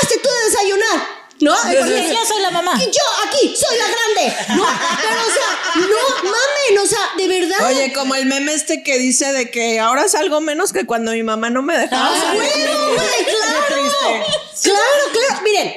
[0.00, 1.20] hazte tú de desayunar.
[1.40, 1.56] ¿No?
[1.56, 2.72] Porque yo soy la mamá.
[2.76, 4.36] Y yo aquí soy la grande.
[4.56, 4.66] No,
[5.00, 7.66] pero o sea, no mamen, o sea, de verdad.
[7.66, 11.22] Oye, como el meme este que dice de que ahora salgo menos que cuando mi
[11.22, 12.12] mamá no me dejaba.
[12.14, 14.24] Ah, güey, claro.
[14.62, 15.42] Claro, claro.
[15.42, 15.74] Miren,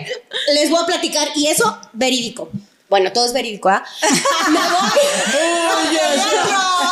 [0.54, 2.50] les voy a platicar y eso verídico.
[2.94, 3.84] Bueno, todo es verídico, ¿ah?
[4.52, 5.00] Me voy.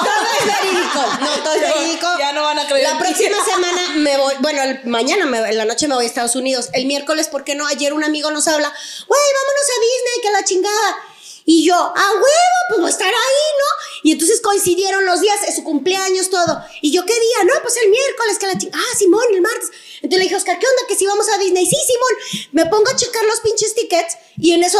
[0.04, 1.00] todo es verídico.
[1.20, 2.08] No, todo es verídico.
[2.18, 5.58] Ya no van a creer La próxima semana me voy, bueno, el- mañana, me- en
[5.58, 6.70] la noche me voy a Estados Unidos.
[6.74, 7.68] El miércoles, ¿por qué no?
[7.68, 10.98] Ayer un amigo nos habla, güey, vámonos a Disney, que la chingada.
[11.46, 13.14] Y yo, ah, huevo, pues voy a estar ahí,
[13.60, 14.00] ¿no?
[14.04, 16.64] Y entonces coincidieron los días, es su cumpleaños, todo.
[16.82, 17.44] Y yo, ¿qué día?
[17.46, 18.84] No, pues el miércoles, que la chingada.
[18.84, 19.70] Ah, Simón, el martes.
[19.98, 20.82] Entonces le dije, Oscar, ¿qué onda?
[20.88, 21.68] Que si vamos a Disney.
[21.68, 22.50] Sí, Simón.
[22.54, 24.80] Me pongo a checar los pinches tickets y en eso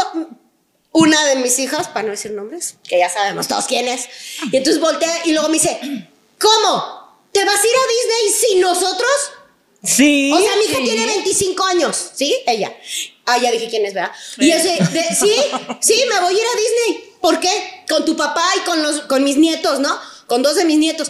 [0.92, 4.06] una de mis hijas, para no decir nombres, que ya sabemos todos quién es,
[4.50, 5.78] y entonces voltea y luego me dice,
[6.38, 7.02] ¿cómo?
[7.32, 9.10] ¿Te vas a ir a Disney sin nosotros?
[9.82, 10.30] Sí.
[10.32, 12.36] O sea, mi hija tiene 25 años, ¿sí?
[12.46, 12.76] Ella.
[13.24, 14.12] Ah, ya dije quién es, ¿verdad?
[14.38, 15.34] Y ese, de- sí,
[15.80, 17.12] sí, me voy a ir a Disney.
[17.20, 17.84] ¿Por qué?
[17.88, 19.98] Con tu papá y con, los, con mis nietos, ¿no?
[20.26, 21.08] Con dos de mis nietos.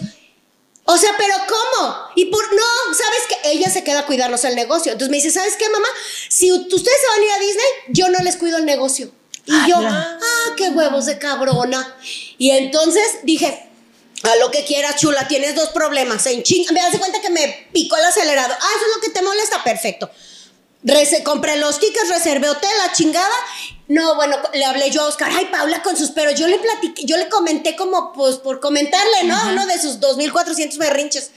[0.84, 1.96] O sea, pero ¿cómo?
[2.16, 4.92] Y por no, ¿sabes que Ella se queda a cuidarnos el negocio.
[4.92, 5.88] Entonces me dice, ¿sabes qué, mamá?
[6.28, 9.10] Si ustedes se van a ir a Disney, yo no les cuido el negocio.
[9.46, 10.18] Y yo, ah,
[10.56, 11.96] qué huevos de cabrona.
[12.38, 13.68] Y entonces dije,
[14.22, 16.24] a lo que quieras, chula, tienes dos problemas.
[16.26, 18.56] En ching me das cuenta que me picó el acelerador.
[18.60, 20.10] Ah, eso es lo que te molesta, perfecto.
[20.84, 23.34] Rese- compré los tickets, reservé hotel, la chingada.
[23.88, 27.02] No, bueno, le hablé yo a Oscar, ay, Paula con sus, pero yo le platiqué,
[27.04, 29.36] yo le comenté como, pues, por comentarle, ¿no?
[29.50, 31.30] Uno de sus 2.400 berrinches.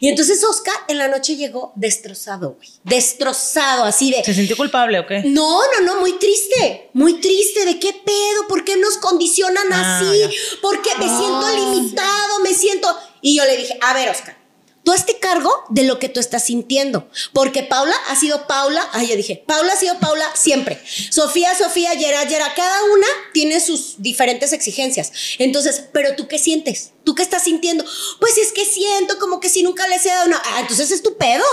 [0.00, 2.68] Y entonces Oscar en la noche llegó destrozado, güey.
[2.84, 4.22] Destrozado, así de...
[4.24, 5.22] ¿Se sintió culpable o qué?
[5.26, 7.64] No, no, no, muy triste, muy triste.
[7.66, 8.46] ¿De qué pedo?
[8.48, 10.18] ¿Por qué nos condicionan Ah, así?
[10.20, 10.30] ya.
[10.62, 12.40] ¿Por qué me siento limitado?
[12.44, 12.96] Me siento.
[13.20, 14.37] Y yo le dije, a ver, Oscar,
[14.88, 17.10] tú hazte cargo de lo que tú estás sintiendo.
[17.34, 18.88] Porque Paula ha sido Paula.
[18.92, 20.82] Ay, yo dije, Paula ha sido Paula siempre.
[21.10, 22.54] Sofía, Sofía, Yera, Yera.
[22.54, 25.12] Cada una tiene sus diferentes exigencias.
[25.38, 26.92] Entonces, ¿pero tú qué sientes?
[27.04, 27.84] ¿Tú qué estás sintiendo?
[28.18, 30.40] Pues es que siento como que si nunca les he dado una.
[30.42, 31.44] Ah, entonces es tu pedo.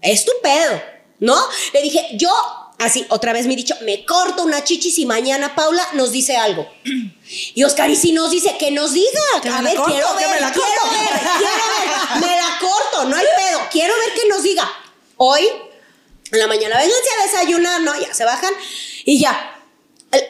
[0.00, 0.80] Es tu pedo.
[1.18, 1.36] ¿No?
[1.72, 2.30] Le dije, yo,
[2.78, 6.36] así, otra vez me he dicho, me corto una chichi si mañana Paula nos dice
[6.36, 6.70] algo.
[7.54, 9.10] Y Oscar, y si nos dice, que nos diga.
[9.42, 10.82] Que A ver, corto, quiero ver, quiero ver, quiero
[12.14, 12.20] ver.
[12.20, 12.57] me la
[13.04, 13.60] no hay pedo.
[13.70, 14.70] Quiero ver que nos diga.
[15.16, 15.48] Hoy,
[16.32, 18.00] en la mañana, vénganse a desayunar, ¿no?
[18.00, 18.52] Ya se bajan
[19.04, 19.54] y ya.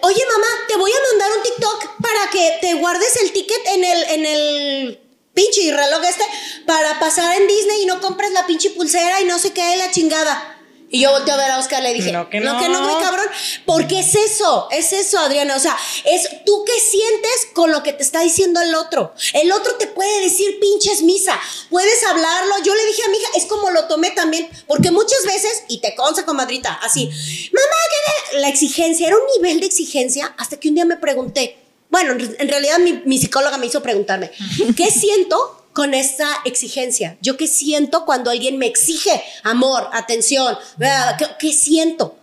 [0.03, 3.85] Oye, mamá, te voy a mandar un TikTok para que te guardes el ticket en
[3.85, 5.01] el, en el
[5.35, 6.25] pinche reloj este
[6.67, 9.91] para pasar en Disney y no compres la pinche pulsera y no sé qué, la
[9.93, 10.58] chingada.
[10.91, 12.61] Y yo volteo a ver a Oscar le dije, No, que no, no.
[12.61, 13.27] que no, güey, cabrón.
[13.67, 15.55] Porque es eso, es eso, Adriana.
[15.57, 19.13] O sea, es tú qué sientes con lo que te está diciendo el otro.
[19.35, 22.55] El otro te puede decir pinches misa, puedes hablarlo.
[22.65, 25.81] Yo le dije a mi hija, es como lo tomé también, porque muchas veces, y
[25.81, 30.59] te consta, comadrita, así, mamá, ¿qué ve-?" La exigencia, era un nivel de exigencia, hasta
[30.59, 31.59] que un día me pregunté,
[31.91, 34.31] bueno, en en realidad mi, mi psicóloga me hizo preguntarme,
[34.77, 35.58] ¿qué siento?
[35.73, 37.17] Con esta exigencia.
[37.21, 40.57] Yo qué siento cuando alguien me exige amor, atención.
[41.19, 42.17] ¿Qué, qué siento?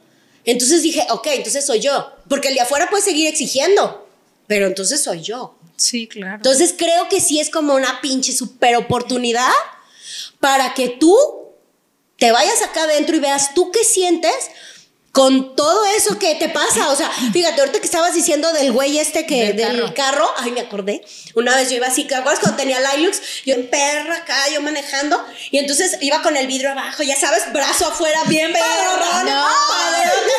[0.44, 2.12] Entonces dije, ok, entonces soy yo.
[2.30, 4.08] Porque el de afuera puede seguir exigiendo,
[4.48, 5.56] pero entonces soy yo.
[5.78, 6.36] Sí, claro.
[6.36, 9.52] Entonces creo que sí es como una pinche super oportunidad
[10.40, 11.18] para que tú
[12.18, 14.34] te vayas acá adentro y veas tú qué sientes
[15.16, 16.90] con todo eso que te pasa.
[16.90, 20.30] O sea, fíjate, ahorita que estabas diciendo del güey este que del, carro.
[20.38, 21.06] ay, me acordé.
[21.36, 23.22] Una vez yo iba así, ¿te acuerdas cuando tenía la Hilux?
[23.46, 27.52] Yo en perra acá, yo manejando, y entonces iba con el vidrio abajo, ya sabes,
[27.52, 29.48] brazo afuera, bien perro, no,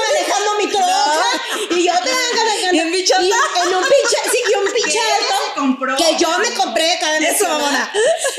[0.09, 1.25] manejando mi troca,
[1.71, 2.73] y yo te manejando.
[2.73, 3.23] Bien bichota.
[3.23, 7.37] Y en un pinche, sí, y un pinche alto que yo me compré cada vez.
[7.37, 7.91] Eso, mamona.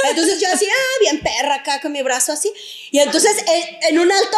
[0.09, 2.51] Entonces yo así, ah, bien perra acá con mi brazo así.
[2.91, 4.38] Y entonces en, en un alto,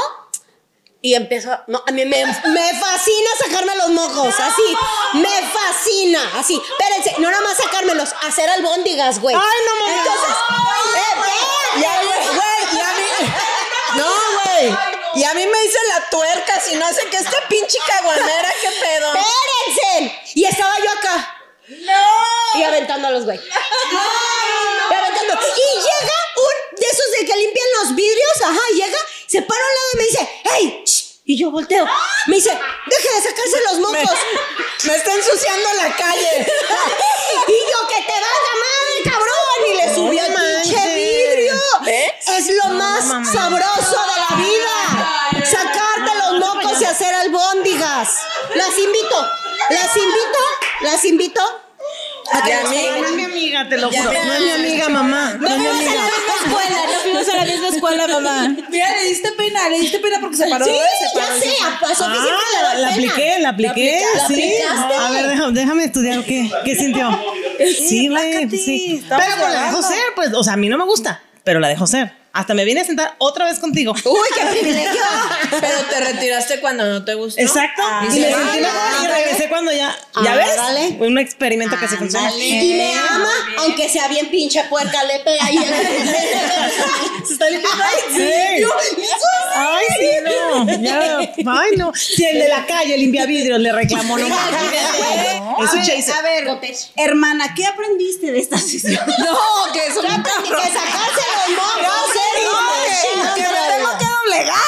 [1.02, 4.78] y empiezo, no, a mí me, me fascina sacarme los mocos, así,
[5.14, 6.62] me fascina, así.
[6.72, 9.34] Espérense, no nada más sacármelos, hacer albóndigas, güey.
[9.36, 9.97] Ay, no mames.
[9.97, 10.36] Entonces,
[10.95, 13.34] eh, eh, Y a mí, güey, y a mí.
[13.95, 14.06] No,
[14.43, 14.78] güey.
[15.16, 18.70] Y a mí me dice la tuerca, si no sé qué, este pinche caguamera, qué
[18.82, 19.14] pedo.
[19.16, 20.22] espérense.
[20.36, 21.36] Y estaba yo acá.
[21.70, 22.60] No.
[22.60, 23.39] Y aventando a los güey.
[23.39, 25.34] Y aventando.
[25.34, 28.97] Y llega un de esos de que limpian los vidrios, ajá, llega,
[29.28, 30.84] se para a un lado y me dice, ¡Hey!
[31.30, 31.34] Shh".
[31.34, 31.86] Y yo volteo.
[32.26, 34.18] Me dice, deje de sacarse los mocos.
[34.86, 36.30] Me está ensuciando la calle.
[37.48, 39.60] y yo, que te valga madre, cabrón.
[39.68, 41.54] Y le subí al pinche vidrio.
[41.86, 42.14] ¿Ves?
[42.26, 45.46] Es lo más sabroso de la vida.
[45.46, 48.10] Sacarte los mocos y hacer albóndigas.
[48.56, 49.28] Las invito,
[49.70, 50.40] las invito,
[50.82, 51.68] las invito.
[52.32, 54.04] A que Y a nos mí- hagan No es mi amiga, te lo juro.
[54.04, 55.34] No es mi amiga, mamá.
[55.40, 55.92] No es mi amiga.
[56.46, 58.56] escuela, no fuimos a la misma escuela, mamá.
[58.70, 60.66] Mira, le diste pena, le diste pena porque se paró.
[60.66, 60.72] Sí.
[60.72, 61.40] Se ya paró.
[61.40, 64.02] sé, a, a Sofía siempre le Ah, la, la apliqué, la apliqué.
[64.16, 64.34] ¿La sí.
[64.34, 64.94] aplicaste?
[64.96, 67.10] A ver, déjame, déjame estudiar qué, qué sintió.
[67.88, 69.04] Sí, güey, plácate, sí.
[69.10, 71.68] Pero pues la dejo ser, pues, o sea, a mí no me gusta, pero la
[71.68, 72.14] dejo ser.
[72.32, 73.94] Hasta me vine a sentar otra vez contigo.
[74.06, 75.02] Uy, qué privilegio.
[75.50, 77.42] Pero te retiraste cuando no te gustó.
[77.42, 77.82] Exacto.
[78.08, 78.20] y sí.
[78.22, 79.96] me sentí mejor y regresé cuando ya.
[80.24, 80.56] ¿Ya Ah, ves?
[80.56, 80.98] dale.
[81.00, 82.32] Un experimento que se funciona.
[82.36, 85.58] Y me ama, aunque sea bien pinche puerca, le pega ahí.
[87.26, 87.84] Se está limpiando.
[88.16, 88.64] Sí.
[89.56, 90.82] Ay, sí, no.
[90.82, 91.92] Ya, ay, no.
[91.96, 94.74] Si el de la calle limpia vidrios le reclamó, no mames.
[95.64, 96.16] Es un chaser.
[96.16, 96.48] A ver,
[96.96, 99.04] hermana, ¿qué aprendiste de esta sesión?
[99.20, 103.34] No, que es un Que sacarse los mocos, ¿eh?
[103.36, 104.59] que, que me tengo que doblegar.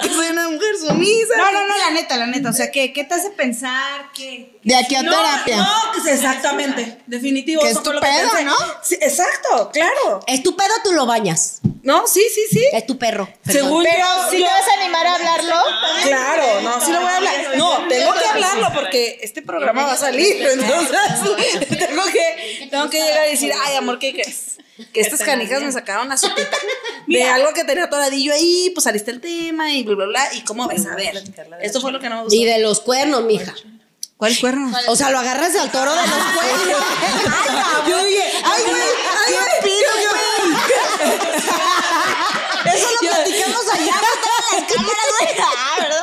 [0.00, 1.36] Que soy una mujer sumisa.
[1.36, 2.50] No, no, no, la neta, la neta.
[2.50, 4.10] O sea, ¿qué, qué te hace pensar?
[4.14, 4.58] ¿Qué?
[4.62, 5.56] De aquí a No, terapia.
[5.56, 6.98] no, que sí, exactamente.
[7.06, 7.62] Definitivo.
[7.62, 8.28] Que es tu pedo.
[8.44, 8.54] ¿no?
[8.82, 10.20] Sí, exacto, claro.
[10.26, 11.60] Es tu pedo, tú lo bañas.
[11.82, 12.64] No, sí, sí, sí.
[12.72, 13.28] Es tu perro.
[13.48, 15.54] Según Pero si te yo- vas a animar a hablarlo,
[16.02, 17.34] Claro, no, sí lo voy a hablar.
[17.56, 18.29] No, tengo que
[18.74, 20.36] porque este programa va a salir.
[20.40, 24.58] Entonces, tengo que, tengo que llegar y decir, ay, amor, ¿qué crees?
[24.92, 26.56] Que estas canijas me sacaron la sopita
[27.06, 30.34] de algo que tenía toradillo ahí, pues saliste el tema y bla, bla, bla.
[30.34, 30.86] ¿Y cómo ves?
[30.86, 31.22] A ver,
[31.60, 32.36] esto fue lo que no me gustó.
[32.36, 33.54] Y de los cuernos, mija.
[34.16, 34.70] ¿Cuál cuerno?
[34.88, 36.84] O sea, lo agarras al toro de los cuernos.
[37.88, 38.82] Yo dije, ay, güey,
[39.26, 39.80] ay, güey,
[42.74, 45.30] Eso lo platicamos allá, no las cámaras, güey.
[45.62, 46.00] Ah, ¿verdad?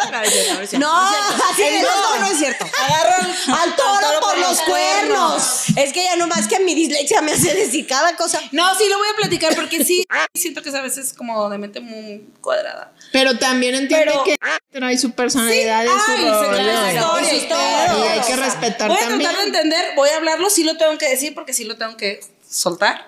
[0.80, 2.66] No, así de no, no es cierto.
[2.66, 3.32] Agarran
[3.62, 5.64] Al toro por los cuernos.
[5.76, 8.40] Es que ya nomás que mi dislexia me hace decir cada cosa.
[8.52, 11.58] No, sí lo voy a platicar porque sí siento que es a veces como de
[11.58, 12.94] mente muy cuadrada.
[13.12, 14.38] Pero también entiende Pero- que
[14.72, 16.54] trae su personalidad y su Ay, se rollo.
[16.54, 19.22] crea su historia y hay que respetar Voy a también.
[19.30, 21.98] tratar de entender, voy a hablarlo, sí lo tengo que decir porque sí lo tengo
[21.98, 22.20] que
[22.50, 23.08] soltar.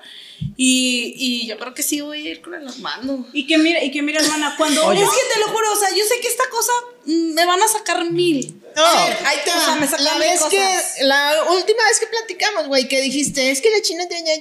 [0.57, 3.25] Y, y yo creo que sí voy a ir con el mando.
[3.33, 5.89] Y que mira, y que mira, hermana, cuando Es que te lo juro, o sea,
[5.89, 6.71] yo sé que esta cosa
[7.05, 8.61] mm, me van a sacar mil.
[8.75, 9.75] No, ahí te o sea, va.
[9.75, 10.51] me sacan la vez cosas.
[10.51, 14.35] que, la última vez que platicamos, güey, que dijiste, es que la china tenía.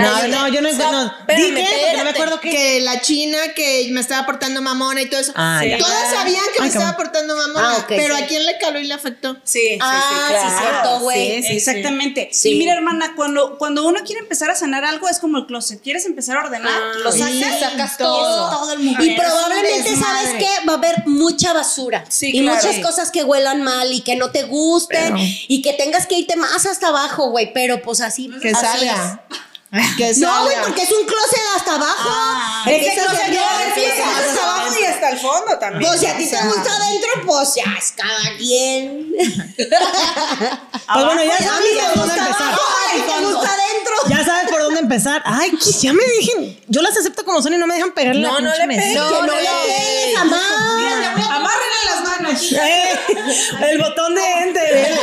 [0.00, 1.06] No, no, yo no no.
[1.20, 2.40] espérame, Dije, porque no me acuerdo.
[2.40, 5.32] Que la china que me estaba portando mamona y todo eso.
[5.36, 5.62] Ah.
[5.78, 7.76] Todas sabían que me Ay, estaba portando mamona.
[7.78, 8.22] Ah, pero sí.
[8.22, 9.34] ¿a quién le caló y le afectó?
[9.44, 10.60] Sí, sí, Ah, sí, sí, claro.
[10.60, 11.42] cierto, güey.
[11.42, 12.28] Sí, exactamente.
[12.32, 12.52] Sí.
[12.52, 15.80] Y mira, hermana, cuando, cuando uno quiere empezar a sanar algo, es como el closet.
[15.82, 16.80] ¿Quieres empezar a ordenar?
[16.96, 18.50] lo Sí, sacas, sacas y todo.
[18.50, 19.04] todo el mundo.
[19.04, 20.48] Y probablemente, ¿sabes qué?
[20.68, 22.04] Va a haber mucha basura.
[22.20, 26.16] Y muchas cosas que huelan mal y que no te gusten y que tengas que
[26.18, 27.52] irte más hasta abajo, güey.
[27.52, 28.30] Pero pues así.
[28.40, 29.22] Que así salga.
[29.98, 30.18] Que es.
[30.18, 32.08] No, güey, porque es un closet hasta abajo.
[32.08, 35.90] Ah, ese closet empiezas empieza hasta abajo y hasta el fondo también.
[35.90, 39.12] Pues si a ti O te gusta adentro, pues ya es cada quien.
[39.56, 42.42] Pues bueno, ya a mí sabes me por dónde gusta empezar.
[42.46, 43.94] abajo, a ti te gusta adentro.
[44.08, 45.22] Ya sabes por dónde empezar.
[45.26, 46.60] Ay, que ya me dejen.
[46.68, 48.84] Yo las acepto como son y no me dejan pegarle No, la no le pegues.
[48.92, 50.40] Que no le pegues, jamás.
[50.52, 51.65] Amárrenle las
[52.30, 52.90] Eh,
[53.70, 54.88] el botón de enter.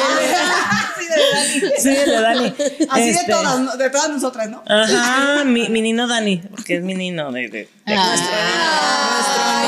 [1.79, 2.53] Sí, el de Dani.
[2.89, 4.63] Así de Este, todas, de todas nosotras, ¿no?
[4.67, 7.95] Ajá, mi, mi nino Dani, porque es mi nino de, de- de-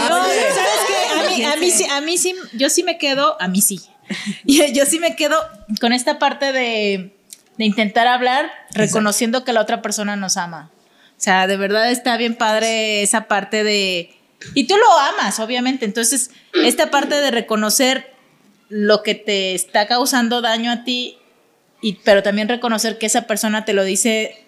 [0.10, 1.20] No, ¿sabes qué?
[1.20, 3.80] A mí, a mí sí, a mí sí, yo sí me quedo, a mí sí.
[4.45, 5.36] Yo, yo sí me quedo
[5.82, 7.16] con esta parte de,
[7.58, 10.70] de intentar hablar reconociendo que la otra persona nos ama.
[11.12, 14.14] O sea, de verdad está bien padre esa parte de...
[14.54, 15.86] Y tú lo amas, obviamente.
[15.86, 18.14] Entonces, esta parte de reconocer
[18.70, 21.18] lo que te está causando daño a ti,
[21.82, 24.45] y, pero también reconocer que esa persona te lo dice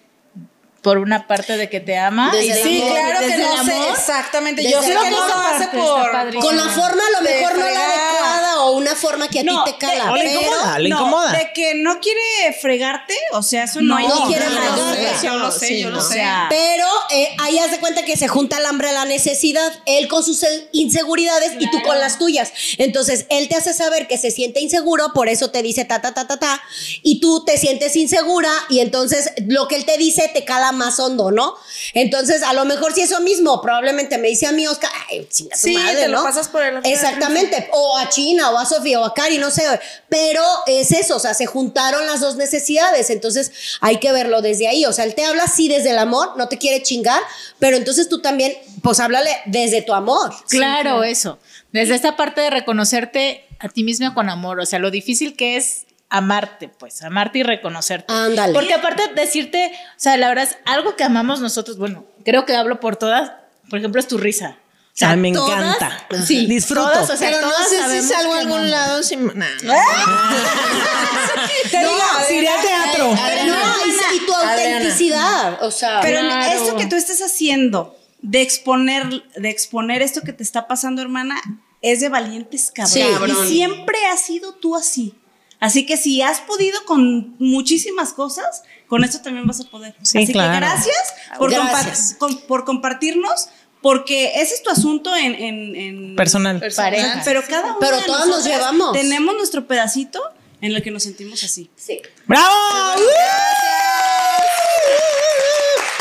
[0.82, 2.30] por una parte de que te ama.
[2.32, 2.92] Desde y el sí, amor.
[2.98, 3.88] claro que no sé amor.
[3.98, 4.62] exactamente.
[4.62, 6.40] Desde Yo sé que no lo hace por.
[6.40, 9.42] Con la forma a lo De mejor no la adecuada o una forma que a
[9.42, 10.12] No, ti te cala.
[10.12, 11.32] o le pero incomoda, le no, incomoda.
[11.32, 12.20] de que no quiere
[12.60, 15.26] fregarte, o sea, eso no, hay No quiere fregarte.
[15.26, 16.02] Yo lo sé, Sí, yo lo no.
[16.02, 16.08] sé.
[16.08, 19.04] O sea, pero eh, ahí haz de cuenta que se junta el hambre a la
[19.04, 22.52] necesidad, él con sus inseguridades y tú con las tuyas.
[22.78, 26.14] Entonces, él te hace saber que se siente inseguro, por eso te dice ta, ta,
[26.14, 26.62] ta, ta, ta,
[27.02, 30.98] y tú te sientes insegura y entonces lo que él te dice te cala más
[31.00, 31.54] hondo, ¿no?
[31.94, 35.54] Entonces, a lo mejor si eso mismo, probablemente me dice a mí, Oscar, ay, chinga
[35.56, 36.24] tu Sí, madre, te lo ¿no?
[36.24, 39.62] pasas por el- Exactamente, o a China, o a Sofía, o a Cari, no sé,
[40.08, 44.68] pero es eso, o sea, se juntaron las dos necesidades, entonces hay que verlo desde
[44.68, 47.20] ahí, o sea, él te habla sí desde el amor, no te quiere chingar,
[47.58, 48.52] pero entonces tú también,
[48.82, 50.32] pues háblale desde tu amor.
[50.48, 51.38] Claro, eso.
[51.72, 55.56] Desde esta parte de reconocerte a ti misma con amor, o sea, lo difícil que
[55.56, 58.12] es amarte, pues, amarte y reconocerte.
[58.12, 58.52] Ándale.
[58.54, 62.44] Porque aparte de decirte, o sea, la verdad es algo que amamos nosotros, bueno, creo
[62.46, 63.32] que hablo por todas,
[63.68, 64.56] por ejemplo, es tu risa.
[64.58, 66.06] O sea, me todas- encanta.
[66.26, 66.82] Sí, Disfruto.
[66.90, 69.26] todas, o sea, Pero no sé si salgo a algún lado sin.
[69.38, 69.72] Nah, no.
[71.70, 71.92] Te digo,
[72.26, 73.14] si iré al teatro.
[73.14, 76.00] Pero no, y, y tu autenticidad, o sea.
[76.00, 76.52] Pero Claro.
[76.52, 81.40] esto que tú estás haciendo de exponer, de exponer esto que te está pasando, hermana,
[81.80, 82.92] es de valientes cabrón.
[82.92, 83.02] Sí.
[83.44, 85.14] Y siempre has sido tú así.
[85.60, 89.94] Así que si has podido con muchísimas cosas, con esto también vas a poder.
[90.02, 90.52] Sí, así claro.
[90.52, 90.96] que gracias
[91.38, 92.14] por, Gracias.
[92.14, 93.48] compa- con- por compartirnos,
[93.82, 96.60] porque ese es tu asunto en, en- en- Personal.
[96.76, 97.22] Pareja.
[97.24, 98.92] Pero cada uno Pero de todas nos llevamos.
[98.92, 100.20] Tenemos nuestro pedacito
[100.60, 101.70] en el que nos sentimos así.
[101.76, 102.00] Sí.
[102.26, 102.54] ¡Bravo!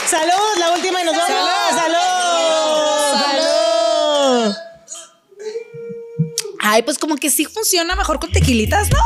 [0.10, 0.60] ¡Salud!
[0.60, 1.50] La última y nos vamos.
[1.76, 1.96] ¡Salud!
[3.22, 4.56] ¡Salud!
[6.60, 9.00] Ay, pues como que sí funciona mejor con tequilitas, ¿no?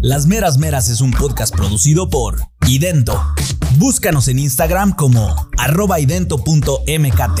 [0.00, 3.20] Las Meras Meras es un podcast producido por Idento.
[3.78, 7.40] Búscanos en Instagram como arroba idento.mkt.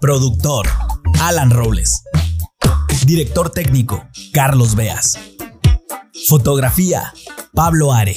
[0.00, 0.68] Productor,
[1.20, 2.04] Alan Robles.
[3.04, 5.18] Director técnico, Carlos Beas.
[6.28, 7.12] Fotografía,
[7.52, 8.14] Pablo Are.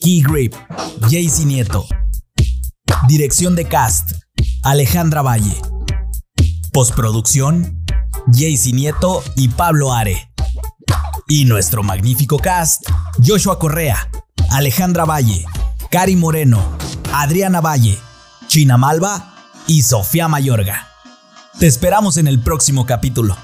[0.00, 0.54] Key Grip,
[1.10, 1.84] Jaycee Nieto.
[3.08, 4.12] Dirección de cast,
[4.62, 5.56] Alejandra Valle.
[6.72, 7.84] Postproducción,
[8.32, 10.33] Jaycee Nieto y Pablo Are.
[11.26, 12.82] Y nuestro magnífico cast,
[13.24, 14.10] Joshua Correa,
[14.50, 15.46] Alejandra Valle,
[15.90, 16.62] Cari Moreno,
[17.14, 17.98] Adriana Valle,
[18.46, 19.34] China Malva
[19.66, 20.86] y Sofía Mayorga.
[21.58, 23.36] Te esperamos en el próximo capítulo.